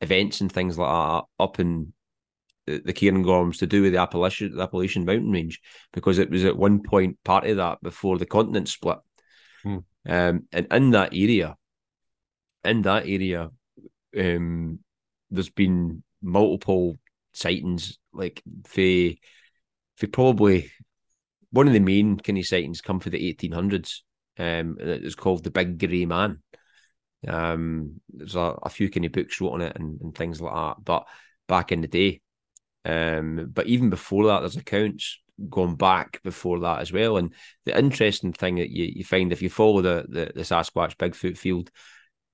[0.00, 1.92] events and things like that up in
[2.66, 5.60] the Cairngorms to do with the Appalachian, the Appalachian mountain range
[5.92, 8.98] because it was at one point part of that before the continent split.
[9.62, 9.78] Hmm.
[10.06, 11.56] Um, and in that area,
[12.64, 13.50] in that area,
[14.18, 14.80] um,
[15.30, 16.96] there's been multiple
[17.32, 19.10] sightings, like for,
[19.96, 20.70] for probably
[21.50, 24.00] one of the main kind of sightings come for the 1800s.
[24.38, 26.42] Um, and it was called the Big Grey Man.
[27.26, 30.54] Um, there's a, a few kind of books wrote on it and, and things like
[30.54, 30.84] that.
[30.84, 31.06] But
[31.48, 32.20] back in the day,
[32.84, 37.16] um, but even before that, there's accounts going back before that as well.
[37.16, 37.32] And
[37.64, 41.36] the interesting thing that you, you find if you follow the, the, the Sasquatch Bigfoot
[41.36, 41.70] field,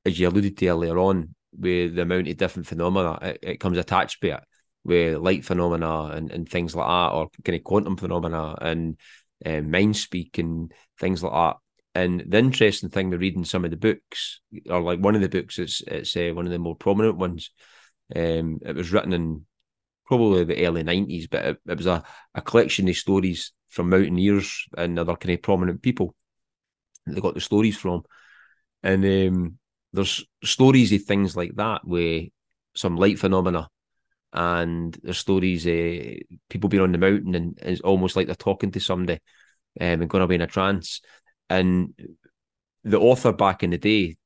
[0.04, 3.78] as you alluded to earlier on, with the amount of different phenomena, it, it comes
[3.78, 4.40] attached to it
[4.84, 8.98] with light phenomena and, and things like that, or kind of quantum phenomena and
[9.46, 11.56] um, mind speak and things like that.
[11.94, 15.28] And the interesting thing to reading some of the books, or like one of the
[15.28, 17.50] books, it's it's uh, one of the more prominent ones.
[18.14, 19.46] Um, it was written in
[20.06, 22.02] probably the early 90s, but it, it was a,
[22.34, 26.14] a collection of stories from mountaineers and other kind of prominent people
[27.06, 28.02] they got the stories from.
[28.82, 29.58] And um,
[29.92, 32.22] there's stories of things like that where
[32.74, 33.68] some light phenomena
[34.32, 38.72] and there's stories of people being on the mountain and it's almost like they're talking
[38.72, 39.20] to somebody
[39.80, 41.00] um, and going away in a trance.
[41.50, 41.94] And
[42.82, 44.16] the author back in the day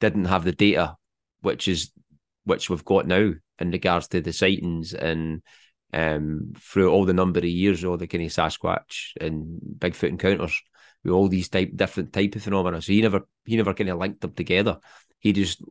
[0.00, 0.96] didn't have the data,
[1.42, 1.90] which is
[2.44, 5.42] which we've got now in regards to the sightings and
[5.92, 10.60] um, through all the number of years, all the kind of Sasquatch and Bigfoot encounters
[11.02, 12.82] with all these type different type of phenomena.
[12.82, 14.78] So he never he never kind of linked them together.
[15.18, 15.62] He just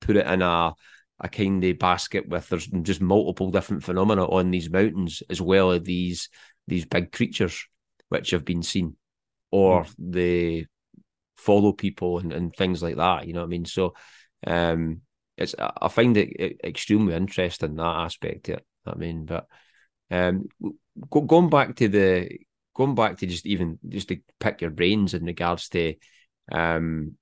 [0.00, 0.74] put it in a
[1.20, 5.70] a kind of basket with there's just multiple different phenomena on these mountains as well
[5.70, 6.28] as these
[6.66, 7.66] these big creatures
[8.08, 8.96] which have been seen
[9.54, 9.94] or mm.
[9.98, 10.66] they
[11.36, 13.24] follow people and, and things like that.
[13.24, 13.66] You know what I mean?
[13.66, 13.94] So
[14.44, 15.02] um
[15.36, 18.64] it's I find it extremely interesting that aspect it.
[18.84, 19.46] I mean, but
[20.10, 20.48] um,
[21.08, 22.28] go, going back to the
[22.74, 25.94] going back to just even just to pick your brains in regards to
[26.50, 27.16] um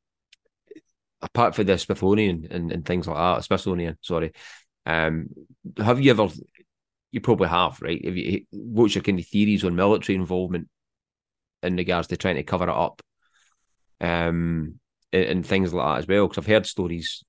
[1.20, 4.32] apart from the Smithsonian and, and things like that, Smithsonian, sorry.
[4.86, 5.28] Um,
[5.76, 6.28] have you ever?
[7.12, 8.02] You probably have, right?
[8.02, 10.68] Have you, what's your kind of theories on military involvement
[11.62, 13.02] in regards to trying to cover it up,
[14.00, 14.78] um,
[15.12, 16.28] and, and things like that as well?
[16.28, 17.22] Because I've heard stories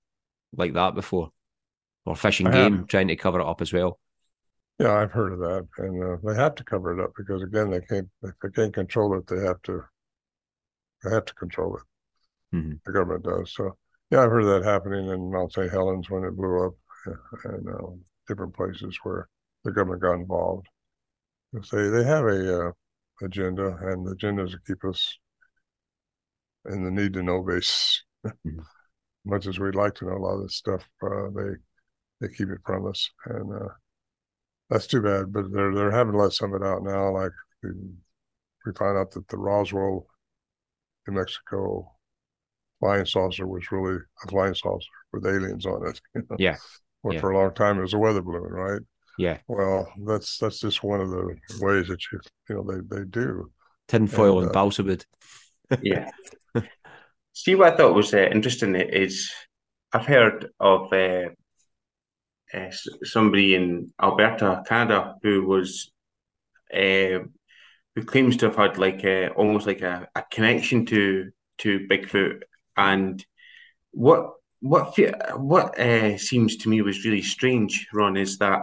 [0.55, 1.29] like that before,
[2.05, 3.99] or fishing game trying to cover it up as well.
[4.79, 7.69] Yeah, I've heard of that, and uh, they have to cover it up because again,
[7.69, 9.83] they can't if they can't control it, they have to
[11.03, 12.55] they have to control it.
[12.55, 12.73] Mm-hmm.
[12.85, 13.53] The government does.
[13.53, 13.77] So
[14.09, 15.71] yeah, I've heard that happening in Mount St.
[15.71, 16.73] Helens when it blew up,
[17.45, 17.87] and uh,
[18.27, 19.27] different places where
[19.63, 20.67] the government got involved.
[21.71, 22.71] They they have a uh,
[23.23, 25.17] agenda, and the agenda is to keep us
[26.69, 28.03] in the need to know base.
[28.25, 28.59] Mm-hmm.
[29.25, 31.53] Much as we'd like to know a lot of this stuff, uh, they
[32.19, 33.69] they keep it from us, and uh,
[34.69, 35.31] that's too bad.
[35.31, 37.11] But they're they're having to let some of it out now.
[37.11, 37.31] Like
[37.63, 37.69] we,
[38.65, 40.07] we find out that the Roswell,
[41.07, 41.93] New Mexico
[42.83, 46.01] flying saucer was really a flying saucer with aliens on it.
[46.15, 46.35] You know?
[46.37, 46.57] Yeah.
[47.01, 47.21] Well, yeah.
[47.21, 48.81] for a long time it was a weather balloon, right?
[49.17, 49.37] Yeah.
[49.47, 53.51] Well, that's that's just one of the ways that you you know they they do
[53.87, 55.05] tinfoil and, and uh, balsa wood.
[55.81, 56.09] yeah.
[57.33, 59.31] See what I thought was uh, interesting is
[59.91, 61.29] I've heard of uh,
[62.53, 62.71] uh,
[63.03, 65.91] somebody in Alberta, Canada, who was
[66.73, 67.25] uh,
[67.95, 72.41] who claims to have had like a, almost like a, a connection to to Bigfoot
[72.75, 73.23] and
[73.91, 74.97] what what
[75.35, 78.61] what uh, seems to me was really strange, Ron, is that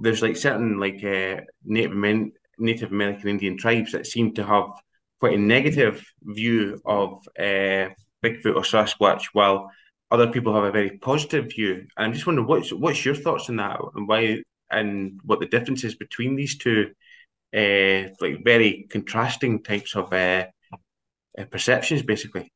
[0.00, 4.70] there's like certain like uh, Native Men- Native American Indian tribes that seem to have
[5.20, 7.88] quite a negative view of uh,
[8.22, 9.70] Bigfoot or Sasquatch, while
[10.10, 11.86] other people have a very positive view.
[11.96, 15.46] And I'm just wondering what's what's your thoughts on that, and why, and what the
[15.46, 16.90] differences between these two,
[17.54, 20.46] uh, like very contrasting types of uh,
[21.38, 22.50] uh perceptions, basically.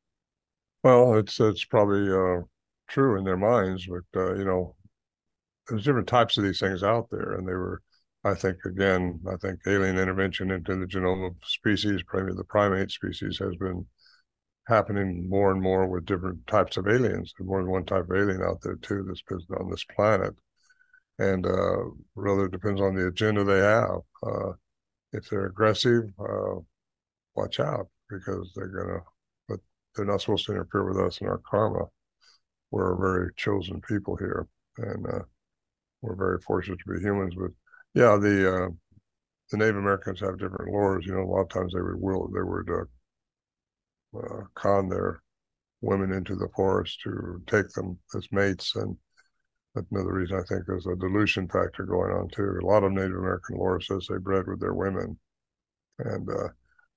[0.83, 2.43] Well, it's it's probably uh,
[2.87, 4.75] true in their minds, but uh, you know,
[5.67, 7.81] there's different types of these things out there, and they were,
[8.23, 12.91] I think, again, I think alien intervention into the genome of species, probably the primate
[12.91, 13.85] species, has been
[14.67, 17.33] happening more and more with different types of aliens.
[17.37, 19.21] There's more than one type of alien out there too that's
[19.59, 20.33] on this planet,
[21.19, 21.83] and uh,
[22.15, 23.99] really it depends on the agenda they have.
[24.23, 24.53] Uh,
[25.13, 26.55] if they're aggressive, uh,
[27.35, 28.99] watch out because they're gonna
[29.47, 29.59] But
[29.95, 31.85] they're not supposed to interfere with us and our karma.
[32.71, 34.47] We're a very chosen people here,
[34.77, 35.19] and uh,
[36.05, 37.33] we're very fortunate to be humans.
[37.37, 37.51] But
[37.93, 38.69] yeah, the uh,
[39.51, 41.05] the Native Americans have different lores.
[41.05, 42.85] You know, a lot of times they would will they would uh,
[44.17, 45.21] uh, con their
[45.81, 48.97] women into the forest to take them as mates, and
[49.73, 52.59] that's another reason I think there's a dilution factor going on too.
[52.61, 55.19] A lot of Native American lore says they bred with their women,
[55.99, 56.49] and uh,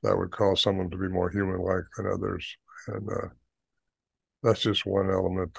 [0.03, 3.29] that would cause someone to be more human-like than others and uh,
[4.42, 5.59] that's just one element.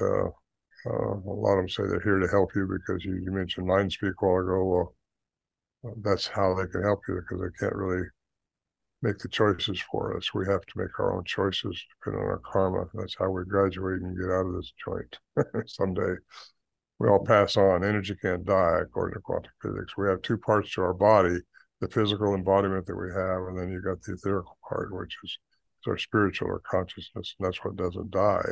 [0.85, 3.31] Uh, uh, a lot of them say they're here to help you because you, you
[3.31, 4.93] mentioned mind speak a while ago.
[5.81, 8.07] Well, that's how they can help you because they can't really
[9.01, 10.33] make the choices for us.
[10.33, 12.85] We have to make our own choices depending on our karma.
[12.93, 15.17] That's how we graduate and get out of this joint
[15.67, 16.15] someday.
[16.99, 17.85] We all pass on.
[17.85, 19.95] Energy can't die, according to quantum physics.
[19.97, 21.39] We have two parts to our body
[21.79, 25.37] the physical embodiment that we have, and then you got the etherical part, which is
[25.87, 28.49] our spiritual or consciousness, and that's what doesn't die.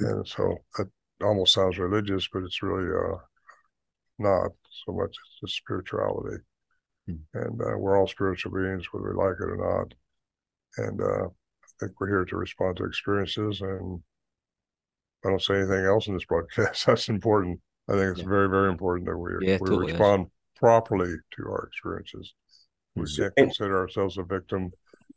[0.00, 0.88] And so that
[1.22, 3.16] almost sounds religious, but it's really uh,
[4.18, 4.50] not
[4.84, 5.08] so much.
[5.08, 6.38] It's just spirituality,
[7.08, 7.18] mm.
[7.34, 9.94] and uh, we're all spiritual beings, whether we like it or not.
[10.86, 13.60] And uh, I think we're here to respond to experiences.
[13.60, 14.00] And
[15.24, 16.84] I don't say anything else in this broadcast.
[16.86, 17.60] That's important.
[17.88, 18.28] I think it's yeah.
[18.28, 20.30] very, very important that we yeah, we totally respond is.
[20.56, 22.34] properly to our experiences.
[22.96, 24.72] We can't consider ourselves a victim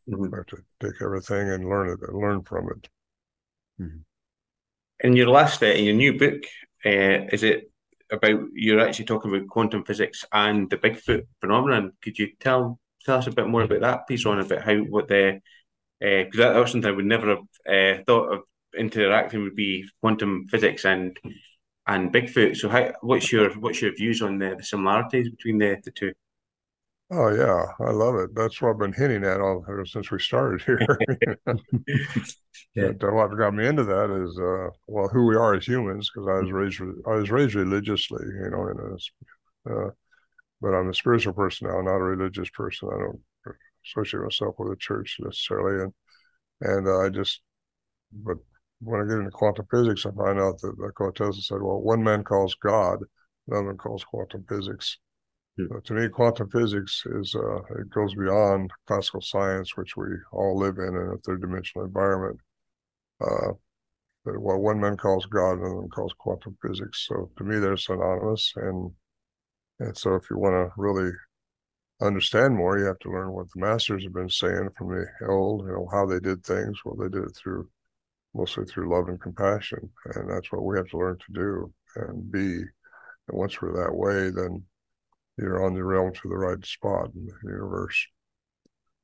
[0.09, 0.21] Mm-hmm.
[0.21, 2.89] We have to take everything and learn it and learn from it.
[3.81, 3.97] Mm-hmm.
[5.03, 6.45] In your last, uh, in your new book,
[6.85, 7.69] uh, is it
[8.09, 11.91] about you're actually talking about quantum physics and the Bigfoot phenomenon?
[12.01, 15.09] Could you tell tell us a bit more about that, piece on about how what
[15.09, 15.41] the
[15.99, 18.41] because uh, that, that, was something I would never have uh, thought of
[18.77, 21.17] interacting would be quantum physics and
[21.85, 22.55] and Bigfoot.
[22.55, 26.13] So, how what's your what's your views on the, the similarities between the, the two?
[27.15, 28.33] Oh yeah, I love it.
[28.33, 30.79] That's what I've been hinting at all ever since we started here.
[32.75, 32.91] yeah.
[32.91, 36.09] But uh, what got me into that is uh, well, who we are as humans,
[36.13, 39.91] because I was raised I was raised religiously, you know, in a, uh,
[40.61, 42.89] but I'm a spiritual person now, not a religious person.
[42.93, 43.21] I don't
[43.85, 45.93] associate myself with the church necessarily, and
[46.61, 47.41] and uh, I just,
[48.11, 48.37] but
[48.81, 52.03] when I get into quantum physics, I find out that like Tesla said, well, one
[52.03, 52.99] man calls God,
[53.47, 54.97] another one calls quantum physics.
[55.57, 60.57] So to me, quantum physics is uh, it goes beyond classical science, which we all
[60.57, 62.39] live in in a third dimensional environment.
[63.21, 63.53] Uh,
[64.25, 67.05] what one man calls God, another one calls quantum physics.
[67.07, 68.53] So to me, they're synonymous.
[68.55, 68.91] And
[69.79, 71.11] and so if you want to really
[72.01, 75.65] understand more, you have to learn what the masters have been saying from the old,
[75.65, 76.79] you know, how they did things.
[76.83, 77.69] Well, they did it through
[78.33, 79.89] mostly through love and compassion.
[80.15, 82.55] And that's what we have to learn to do and be.
[83.27, 84.63] And once we're that way, then
[85.37, 88.07] you're on the realm to the right spot in the universe.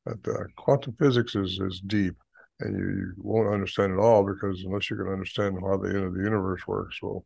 [0.06, 2.16] But uh, quantum physics is is deep,
[2.60, 6.06] and you, you, won't understand it all because unless you can understand how the end
[6.06, 7.26] of the universe works, well,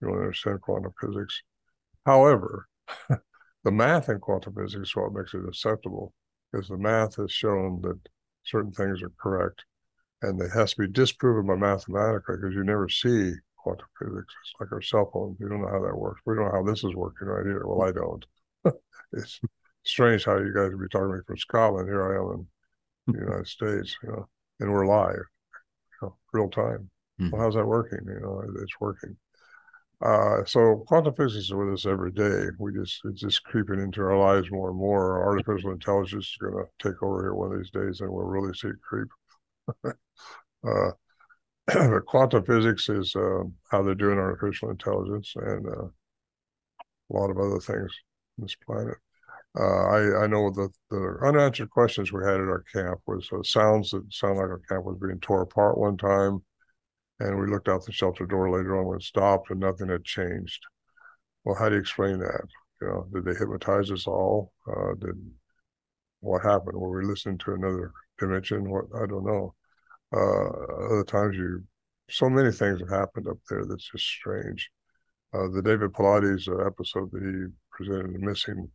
[0.00, 1.42] you won't understand quantum physics.
[2.06, 2.66] However,
[3.08, 6.12] the math in quantum physics is what makes it acceptable,
[6.50, 7.98] because the math has shown that
[8.44, 9.64] certain things are correct,
[10.22, 14.34] and it has to be disproven by mathematically because you never see quantum physics.
[14.42, 15.36] It's like our cell phone.
[15.40, 16.20] You don't know how that works.
[16.24, 17.66] We don't know how this is working right here.
[17.66, 18.24] Well, I don't
[19.12, 19.40] it's
[19.84, 21.88] strange how you guys would be talking to me from Scotland.
[21.88, 22.46] Here I am
[23.06, 24.28] in the United States, you know,
[24.60, 26.90] and we're live, you know, real time.
[27.20, 27.30] Mm-hmm.
[27.30, 28.00] Well, how's that working?
[28.06, 29.16] You know, it's working.
[30.04, 32.46] Uh, so quantum physics is with us every day.
[32.58, 35.24] We just it's just creeping into our lives more and more.
[35.24, 38.52] Artificial intelligence is going to take over here one of these days, and we'll really
[38.54, 39.08] see it creep.
[39.84, 40.90] uh,
[41.66, 47.38] but quantum physics is uh, how they're doing artificial intelligence and uh, a lot of
[47.38, 47.90] other things
[48.38, 48.96] this planet.
[49.58, 53.42] Uh, I, I know that the unanswered questions we had at our camp was uh,
[53.44, 56.42] sounds that sound like our camp was being tore apart one time.
[57.20, 60.04] And we looked out the shelter door later on when it stopped and nothing had
[60.04, 60.60] changed.
[61.44, 62.46] Well, how do you explain that?
[62.82, 64.52] You know, did they hypnotize us all?
[64.68, 65.16] Uh, did
[66.20, 66.76] what happened?
[66.76, 68.68] Were we listening to another dimension?
[68.68, 69.54] What I don't know.
[70.12, 71.62] Uh, other times you,
[72.10, 74.70] so many things have happened up there that's just strange.
[75.32, 78.70] Uh, the David Paulides uh, episode that he presented, the missing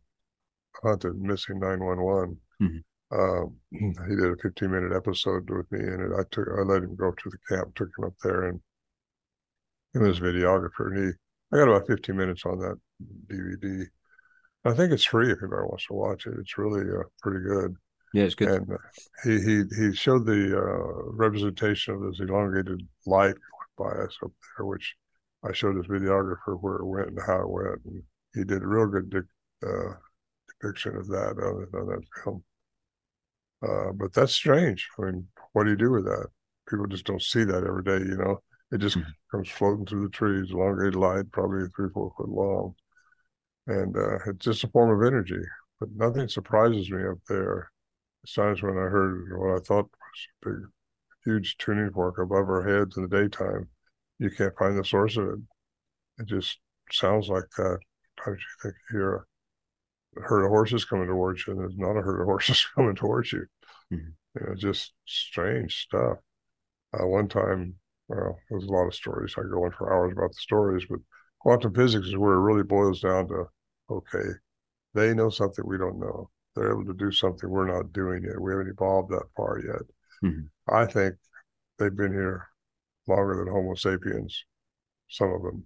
[0.82, 2.38] haunted missing 911.
[2.62, 2.78] Mm-hmm.
[3.12, 3.56] Um,
[4.08, 6.12] he did a 15 minute episode with me it.
[6.18, 8.60] I took, I let him go to the camp, took him up there, and
[9.94, 10.94] him as videographer.
[10.94, 11.12] And he,
[11.52, 12.78] I got about 15 minutes on that
[13.26, 13.86] DVD.
[14.64, 16.34] I think it's free if anybody wants to watch it.
[16.38, 17.74] It's really uh, pretty good.
[18.12, 18.48] Yeah, it's good.
[18.48, 18.76] And uh,
[19.24, 23.36] he he he showed the uh, representation of this elongated light
[23.78, 24.94] by us up there, which
[25.44, 27.80] I showed his videographer where it went and how it went.
[27.86, 28.02] And
[28.34, 29.94] he did a real good de- uh,
[30.48, 32.42] depiction of that on, on that film.
[33.62, 34.88] Uh, but that's strange.
[34.98, 36.28] I mean, what do you do with that?
[36.68, 38.40] People just don't see that every day, you know.
[38.72, 39.10] It just mm-hmm.
[39.30, 42.74] comes floating through the trees, elongated light, probably three, four foot long.
[43.66, 45.42] And uh, it's just a form of energy.
[45.78, 47.70] But nothing surprises me up there.
[48.22, 50.68] It's times when I heard what I thought was a big,
[51.24, 53.68] huge tuning fork above our heads in the daytime.
[54.18, 55.38] You can't find the source of it.
[56.18, 56.58] It just
[56.92, 57.78] sounds like that.
[58.26, 59.26] You think you hear
[60.16, 62.94] a herd of horses coming towards you, and there's not a herd of horses coming
[62.94, 63.46] towards you.
[63.92, 64.40] Mm-hmm.
[64.40, 66.18] You know, just strange stuff.
[66.92, 67.74] Uh, one time,
[68.08, 69.34] well, there's a lot of stories.
[69.36, 70.98] I go on for hours about the stories, but
[71.40, 73.44] quantum physics is where it really boils down to
[73.90, 74.28] okay,
[74.94, 76.30] they know something we don't know.
[76.54, 78.40] They're able to do something we're not doing yet.
[78.40, 79.82] We haven't evolved that far yet.
[80.24, 80.74] Mm-hmm.
[80.74, 81.14] I think
[81.78, 82.48] they've been here
[83.06, 84.44] longer than Homo sapiens,
[85.08, 85.64] some of them.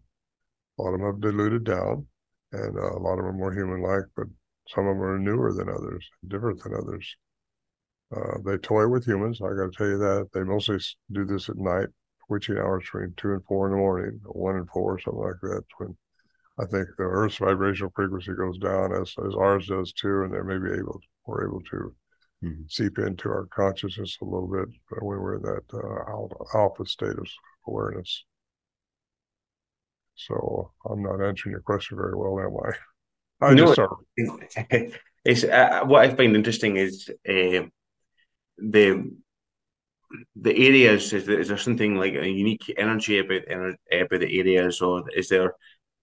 [0.78, 2.06] A lot of them have diluted down
[2.54, 4.26] and uh, a lot of them are more human-like, but
[4.68, 7.16] some of them are newer than others, different than others.
[8.14, 9.40] Uh, they toy with humans.
[9.42, 10.78] I got to tell you that they mostly
[11.10, 11.88] do this at night,
[12.28, 15.64] witching hours between two and four in the morning, one and four, something like that.
[15.78, 15.96] When
[16.58, 20.44] I think the Earth's vibrational frequency goes down as as ours does too, and they're
[20.44, 21.94] maybe able we're able to
[22.44, 22.62] mm-hmm.
[22.68, 24.68] seep into our consciousness a little bit
[25.00, 27.26] when we're in that uh, alpha state of
[27.66, 28.24] awareness.
[30.16, 33.46] So I'm not answering your question very well, am I?
[33.46, 33.80] I no, just
[35.24, 37.66] it's uh, what I find interesting is uh,
[38.58, 39.10] the
[40.36, 41.12] the areas.
[41.12, 45.28] Is there, is there something like a unique energy about about the areas, or is
[45.28, 45.50] there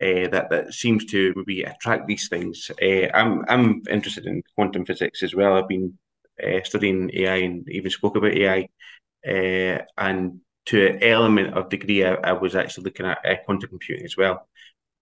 [0.01, 2.70] uh, that that seems to maybe attract these things?
[2.82, 5.55] Uh, I'm I'm interested in quantum physics as well.
[5.55, 5.97] I've been
[6.43, 8.68] uh, studying AI and even spoke about AI,
[9.97, 10.41] and
[10.72, 14.15] to an element of degree, I, I was actually looking at uh, quantum computing as
[14.15, 14.47] well.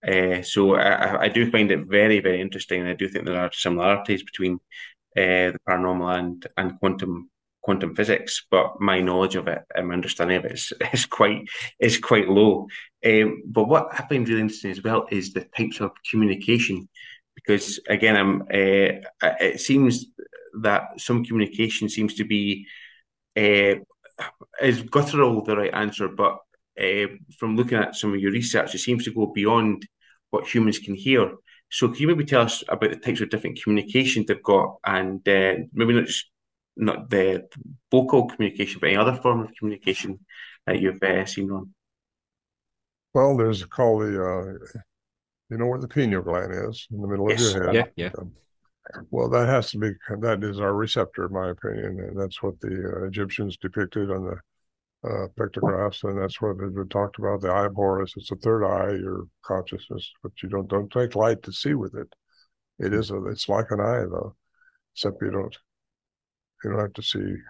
[0.06, 3.52] Uh, so I, I, do find it very, very interesting, I do think there are
[3.52, 4.56] similarities between
[5.18, 7.30] uh, the paranormal and and quantum
[7.62, 8.48] quantum physics.
[8.50, 11.48] But my knowledge of it and my understanding of it is, is quite
[11.80, 12.68] is quite low.
[13.06, 16.90] Um, but what I find really interesting as well is the types of communication,
[17.36, 19.06] because again, I'm, uh,
[19.40, 20.06] it seems
[20.62, 22.66] that some communication seems to be
[23.38, 23.76] uh,
[24.62, 26.08] is guttural the right answer?
[26.08, 26.38] But
[26.80, 27.08] uh,
[27.38, 29.88] from looking at some of your research, it seems to go beyond
[30.30, 31.32] what humans can hear.
[31.72, 35.28] So can you maybe tell us about the types of different communications they've got, and
[35.28, 36.26] uh, maybe not just
[36.76, 37.48] not the
[37.92, 40.20] vocal communication, but any other form of communication
[40.66, 41.74] that you've uh, seen on?
[43.14, 44.80] Well, there's called the, uh,
[45.50, 47.50] you know where the pineal gland is in the middle Yes.
[47.50, 47.76] of your head.
[47.98, 48.12] Yeah, yeah.
[48.18, 48.32] Um,
[49.12, 52.60] well, that has to be that is our receptor, in my opinion, and that's what
[52.60, 57.42] the uh, Egyptians depicted on the uh, pictographs, and that's what has been talked about.
[57.42, 58.14] The eye of Horus.
[58.18, 61.96] It's the third eye, your consciousness, but you don't don't take light to see with
[61.96, 62.08] it.
[62.80, 64.36] It is a it's like an eye though,
[64.96, 65.56] except you don't
[66.64, 67.44] you don't have to see, you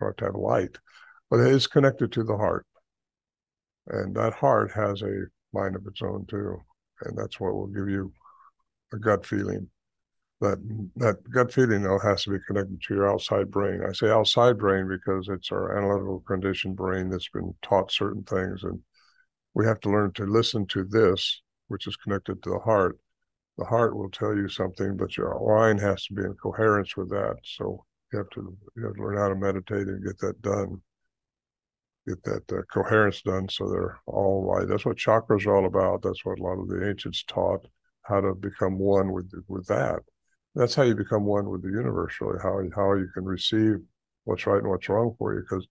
[0.00, 0.78] don't have to have light,
[1.30, 2.66] but it is connected to the heart,
[3.88, 6.58] and that heart has a mind of its own too,
[7.02, 8.12] and that's what will give you
[8.94, 9.68] a gut feeling
[10.42, 10.58] that
[10.96, 13.80] that gut feeling though has to be connected to your outside brain.
[13.88, 18.64] I say outside brain because it's our analytical conditioned brain that's been taught certain things,
[18.64, 18.80] and
[19.54, 22.98] we have to learn to listen to this, which is connected to the heart.
[23.56, 27.10] The heart will tell you something, but your mind has to be in coherence with
[27.10, 27.36] that.
[27.44, 30.82] So you have to you have to learn how to meditate and get that done,
[32.08, 34.66] get that uh, coherence done, so they're all right.
[34.66, 36.02] That's what chakras are all about.
[36.02, 37.64] That's what a lot of the ancients taught
[38.02, 40.00] how to become one with with that
[40.54, 43.76] that's how you become one with the universe really how how you can receive
[44.24, 45.66] what's right and what's wrong for you because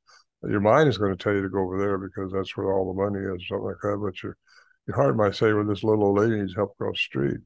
[0.49, 2.91] your mind is going to tell you to go over there because that's where all
[2.93, 4.36] the money is or something like that but your
[4.88, 7.39] your heart might say well this little old lady needs help across the street.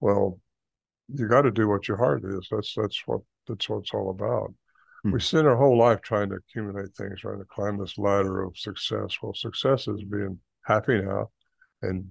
[0.00, 0.40] Well
[1.12, 4.10] you got to do what your heart is that's that's what that's what it's all
[4.10, 4.54] about.
[5.02, 5.12] Hmm.
[5.12, 8.56] we spend our whole life trying to accumulate things trying to climb this ladder of
[8.56, 9.16] success.
[9.22, 11.30] Well success is being happy now
[11.82, 12.06] and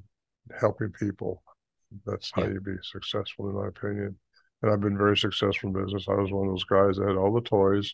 [0.59, 1.41] helping people.
[2.05, 2.49] That's how Yeah.
[2.53, 4.17] you be successful in my opinion
[4.61, 6.07] and I've been very successful in business.
[6.07, 7.93] I was one of those guys that had all the toys,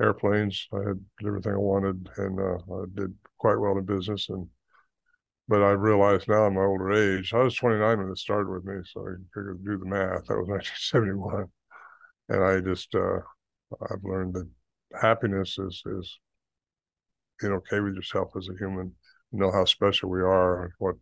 [0.00, 0.66] airplanes.
[0.72, 4.28] I had everything I wanted, and uh, I did quite well in business.
[4.28, 4.48] And
[5.46, 8.64] but I realized now in my older age, I was 29 when it started with
[8.64, 10.26] me, so you figure do the math.
[10.26, 11.46] That was 1971,
[12.28, 13.20] and I just uh,
[13.90, 14.48] I've learned that
[15.00, 16.18] happiness is is
[17.40, 18.92] being okay with yourself as a human,
[19.32, 20.96] know how special we are, what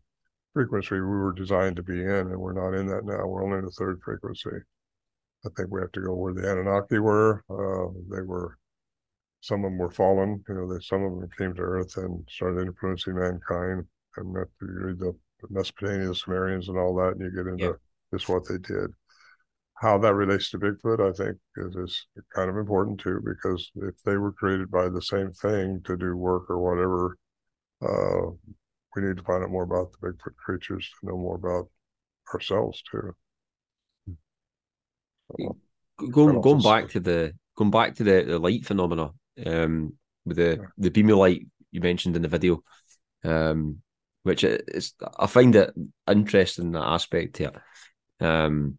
[0.55, 3.27] frequency we were designed to be in, and we're not in that now.
[3.27, 4.51] We're only in the third frequency.
[5.45, 7.43] I think we have to go where the Anunnaki were.
[7.51, 8.59] Uh, they were,
[9.41, 10.45] some of them were fallen.
[10.49, 13.87] You know, they, some of them came to Earth and started influencing mankind.
[14.19, 15.15] And that you read the
[15.49, 17.79] Mesopotamia, the Sumerians, and all that, and you get into
[18.13, 18.91] just what they did.
[19.75, 23.95] How that relates to Bigfoot, I think, is, is kind of important too, because if
[24.05, 27.17] they were created by the same thing to do work or whatever,
[27.81, 28.31] uh,
[28.95, 31.69] we need to find out more about the Bigfoot creatures to know more about
[32.35, 33.15] ourselves too.
[36.11, 39.11] Going going back to the going back to the, the light phenomena
[39.47, 39.95] um
[40.25, 42.63] with the the beam of light you mentioned in the video
[43.25, 43.79] um
[44.23, 45.73] which is I find it
[46.09, 47.55] interesting that aspect it.
[48.21, 48.79] Um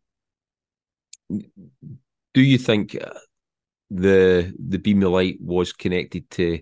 [1.30, 3.14] do you think uh,
[3.89, 6.60] the the beam of light was connected to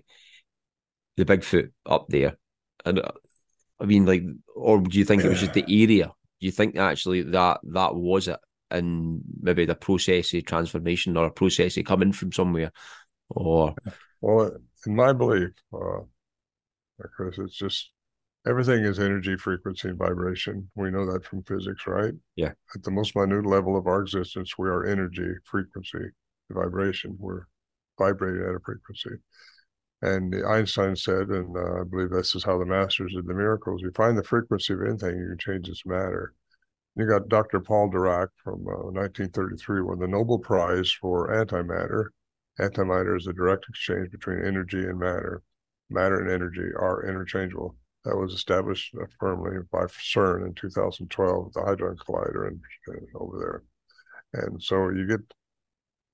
[1.16, 2.36] the Bigfoot up there?
[2.84, 3.12] And uh,
[3.80, 4.24] I mean like
[4.54, 6.06] or do you think it was just the area?
[6.06, 8.38] Do you think actually that that was it
[8.72, 12.72] and maybe the process of transformation or a process of coming from somewhere
[13.28, 13.74] or
[14.20, 14.56] Well,
[14.86, 16.00] in my belief, uh,
[16.98, 17.90] because it's just
[18.46, 20.70] everything is energy, frequency, and vibration.
[20.74, 22.14] We know that from physics, right?
[22.36, 22.52] Yeah.
[22.74, 26.10] At the most minute level of our existence, we are energy, frequency,
[26.50, 27.16] vibration.
[27.18, 27.46] We're
[27.98, 29.10] vibrating at a frequency.
[30.02, 33.82] And Einstein said, and uh, I believe this is how the masters did the miracles.
[33.82, 36.34] You find the frequency of anything, you can change its matter.
[36.94, 37.60] You got Dr.
[37.60, 42.08] Paul Dirac from uh, 1933 won the Nobel Prize for antimatter.
[42.60, 45.42] Antimatter is a direct exchange between energy and matter.
[45.88, 47.76] Matter and energy are interchangeable.
[48.04, 54.42] That was established uh, firmly by CERN in 2012, the Hadron Collider uh, over there.
[54.44, 55.20] And so you get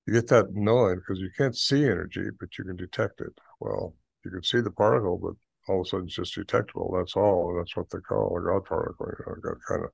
[0.05, 3.33] you get that knowing because you can't see energy, but you can detect it.
[3.59, 5.33] Well, you can see the particle, but
[5.71, 6.93] all of a sudden it's just detectable.
[6.95, 7.53] That's all.
[7.57, 9.07] That's what they call a God particle.
[9.07, 9.91] You know, kind of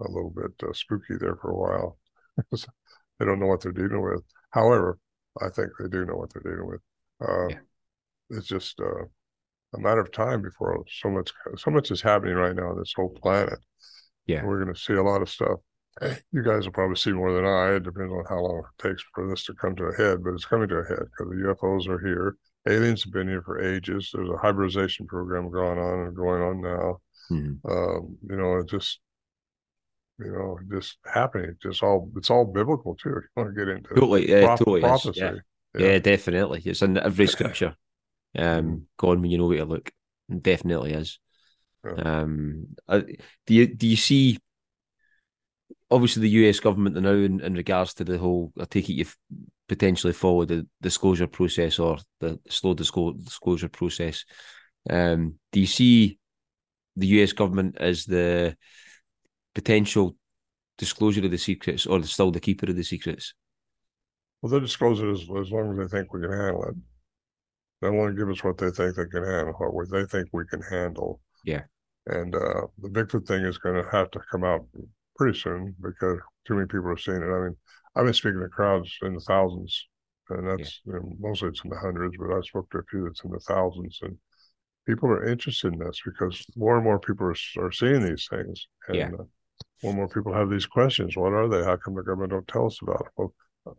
[0.00, 1.98] a little bit uh, spooky there for a while.
[2.52, 4.22] they don't know what they're dealing with.
[4.50, 4.98] However,
[5.40, 6.80] I think they do know what they're dealing with.
[7.20, 7.58] Uh, Yeah.
[8.30, 9.04] It's just uh,
[9.74, 12.92] a matter of time before so much so much is happening right now on this
[12.96, 13.58] whole planet.
[14.26, 14.44] Yeah.
[14.44, 15.60] we're going to see a lot of stuff.
[16.32, 17.76] You guys will probably see more than I.
[17.76, 20.34] It depends on how long it takes for this to come to a head, but
[20.34, 22.36] it's coming to a head because the UFOs are here.
[22.68, 24.10] Aliens have been here for ages.
[24.12, 27.60] There's a hybridization program going on and going on now Mhm.
[27.64, 29.00] um, you know, it just
[30.18, 31.56] you know, just happening.
[31.62, 33.10] Just all it's all biblical too.
[33.18, 35.10] If you want to get into totally yeah proph- totally prophecy.
[35.14, 35.34] Yeah.
[35.74, 35.92] Yeah.
[35.92, 37.76] yeah definitely it's in every scripture
[38.56, 38.76] Mm-hmm.
[38.76, 39.92] um go on when you know where to look
[40.30, 41.18] It definitely is
[41.96, 43.02] um uh,
[43.46, 44.38] do you do you see
[45.90, 49.16] obviously the US government now in, in regards to the whole, I take it you've
[49.68, 54.24] potentially followed the disclosure process or the slow disclosure process.
[54.88, 56.18] Um, do you see
[56.96, 58.56] the US government as the
[59.56, 60.14] potential
[60.76, 63.32] disclosure of the secrets or still the keeper of the secrets?
[64.40, 66.74] Well, they disclose it as, as long as they think we can handle it.
[67.80, 70.44] They want to give us what they think they can handle, what they think we
[70.46, 71.20] can handle.
[71.44, 71.62] Yeah.
[72.06, 74.66] And uh, the Bigfoot thing is going to have to come out
[75.16, 77.34] pretty soon because too many people are seeing it.
[77.36, 77.56] I mean,
[77.96, 79.88] I've been speaking to crowds in the thousands,
[80.28, 80.92] and that's yeah.
[80.92, 83.30] you know, mostly it's in the hundreds, but I spoke to a few that's in
[83.30, 84.16] the thousands, and
[84.86, 88.66] people are interested in this because more and more people are, are seeing these things,
[88.88, 89.10] and yeah.
[89.18, 89.24] uh,
[89.82, 91.16] more and more people have these questions.
[91.16, 91.62] What are they?
[91.62, 93.12] How come the government don't tell us about it?
[93.16, 93.34] Well,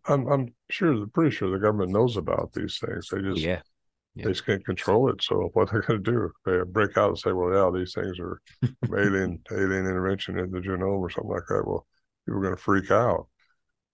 [0.06, 3.10] I'm I'm sure, pretty sure the government knows about these things.
[3.10, 3.62] They just yeah.
[4.16, 4.26] Yeah.
[4.26, 5.22] They just can't control it.
[5.22, 6.32] So what they're going to do?
[6.44, 8.42] They break out and say, "Well, yeah, these things are
[8.98, 11.86] alien alien intervention in the genome or something like that." Well,
[12.26, 13.28] people are going to freak out,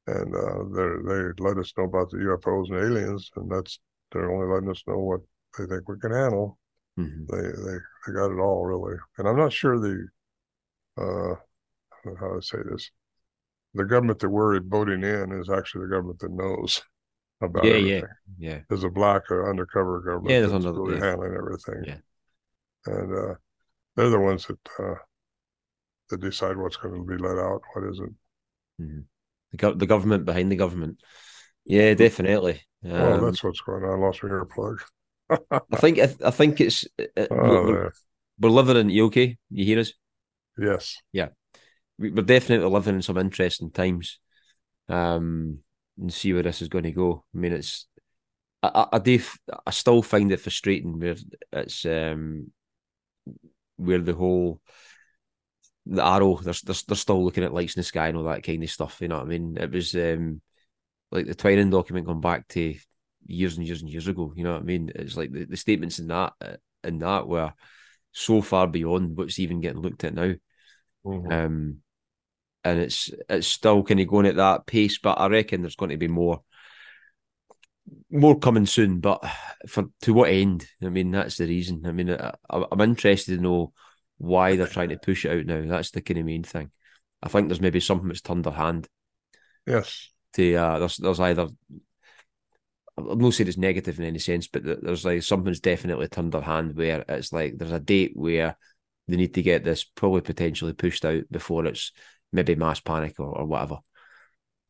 [0.07, 3.79] and uh, they they let us know about the UFOs and aliens, and that's
[4.11, 5.19] they're only letting us know what
[5.57, 6.57] they think we can handle.
[6.97, 7.25] Mm-hmm.
[7.27, 7.77] They they
[8.07, 10.07] they got it all really, and I'm not sure the
[10.97, 11.35] uh
[12.19, 12.91] how to say this
[13.73, 16.81] the government that we're voting in is actually the government that knows
[17.41, 18.07] about yeah, everything.
[18.37, 18.59] Yeah, yeah.
[18.69, 21.05] There's a black uh, undercover government yeah, that's another, really yeah.
[21.05, 21.83] handling everything.
[21.85, 21.97] Yeah.
[22.85, 23.33] And uh,
[23.95, 24.95] they're the ones that uh,
[26.09, 28.15] that decide what's going to be let out, what isn't.
[28.81, 28.99] Mm-hmm.
[29.51, 31.01] The, go- the government behind the government.
[31.65, 32.61] Yeah, definitely.
[32.83, 33.99] Um, well, that's what's going on.
[33.99, 34.79] I lost my earplug.
[35.71, 37.93] I think I, I think it's uh, oh, we're,
[38.39, 38.89] we're, living in.
[38.89, 39.37] You okay?
[39.49, 39.93] You hear us?
[40.57, 40.97] Yes.
[41.13, 41.29] Yeah,
[41.97, 44.19] we're definitely living in some interesting times.
[44.89, 45.59] Um,
[45.99, 47.23] and see where this is going to go.
[47.33, 47.87] I mean, it's
[48.61, 49.19] I, I, do
[49.65, 51.15] I still find it frustrating where
[51.51, 52.51] it's um
[53.75, 54.61] where the whole
[55.85, 58.43] the AARO they're, they're, they're still looking at lights in the sky and all that
[58.43, 58.99] kind of stuff.
[59.01, 59.57] You know what I mean?
[59.57, 60.41] It was um
[61.11, 62.75] like the Twining document going back to
[63.25, 64.33] years and years and years ago.
[64.35, 64.91] You know what I mean?
[64.95, 66.33] It's like the, the statements in that
[66.83, 67.53] in that were
[68.11, 70.33] so far beyond what's even getting looked at now.
[71.05, 71.31] Mm-hmm.
[71.31, 71.77] Um,
[72.63, 74.97] and it's it's still kind of going at that pace.
[74.99, 76.41] But I reckon there's going to be more
[78.09, 78.99] more coming soon.
[78.99, 79.23] But
[79.67, 80.67] for to what end?
[80.81, 81.85] I mean, that's the reason.
[81.85, 83.73] I mean, I, I'm interested to know
[84.17, 85.63] why they're trying to push it out now.
[85.65, 86.71] That's the kind of main thing.
[87.21, 88.87] I think there's maybe something that's turned their hand.
[89.65, 90.09] Yes.
[90.33, 91.47] To uh, there's there's either
[92.97, 96.41] I'm not saying it's negative in any sense, but there's like something's definitely turned their
[96.41, 98.57] hand where it's like there's a date where
[99.07, 101.91] they need to get this probably potentially pushed out before it's
[102.33, 103.77] maybe mass panic or, or whatever.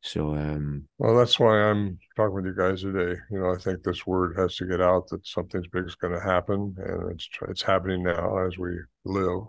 [0.02, 3.18] So, um, well, that's why I'm talking with you guys today.
[3.32, 6.14] You know, I think this word has to get out that something's big is going
[6.14, 8.72] to happen, and it's it's happening now as we
[9.06, 9.44] live.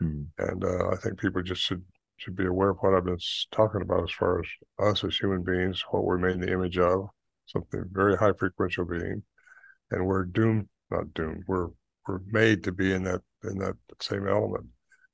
[0.00, 0.24] Hmm.
[0.38, 1.84] And uh, I think people just should
[2.16, 3.18] should be aware of what I've been
[3.52, 4.46] talking about as far as
[4.80, 7.08] us as human beings, what we're made in the image of,
[7.46, 9.22] something very high frequential being,
[9.92, 11.44] and we're doomed, not doomed.
[11.46, 11.68] We're
[12.08, 14.66] we're made to be in that in that same element.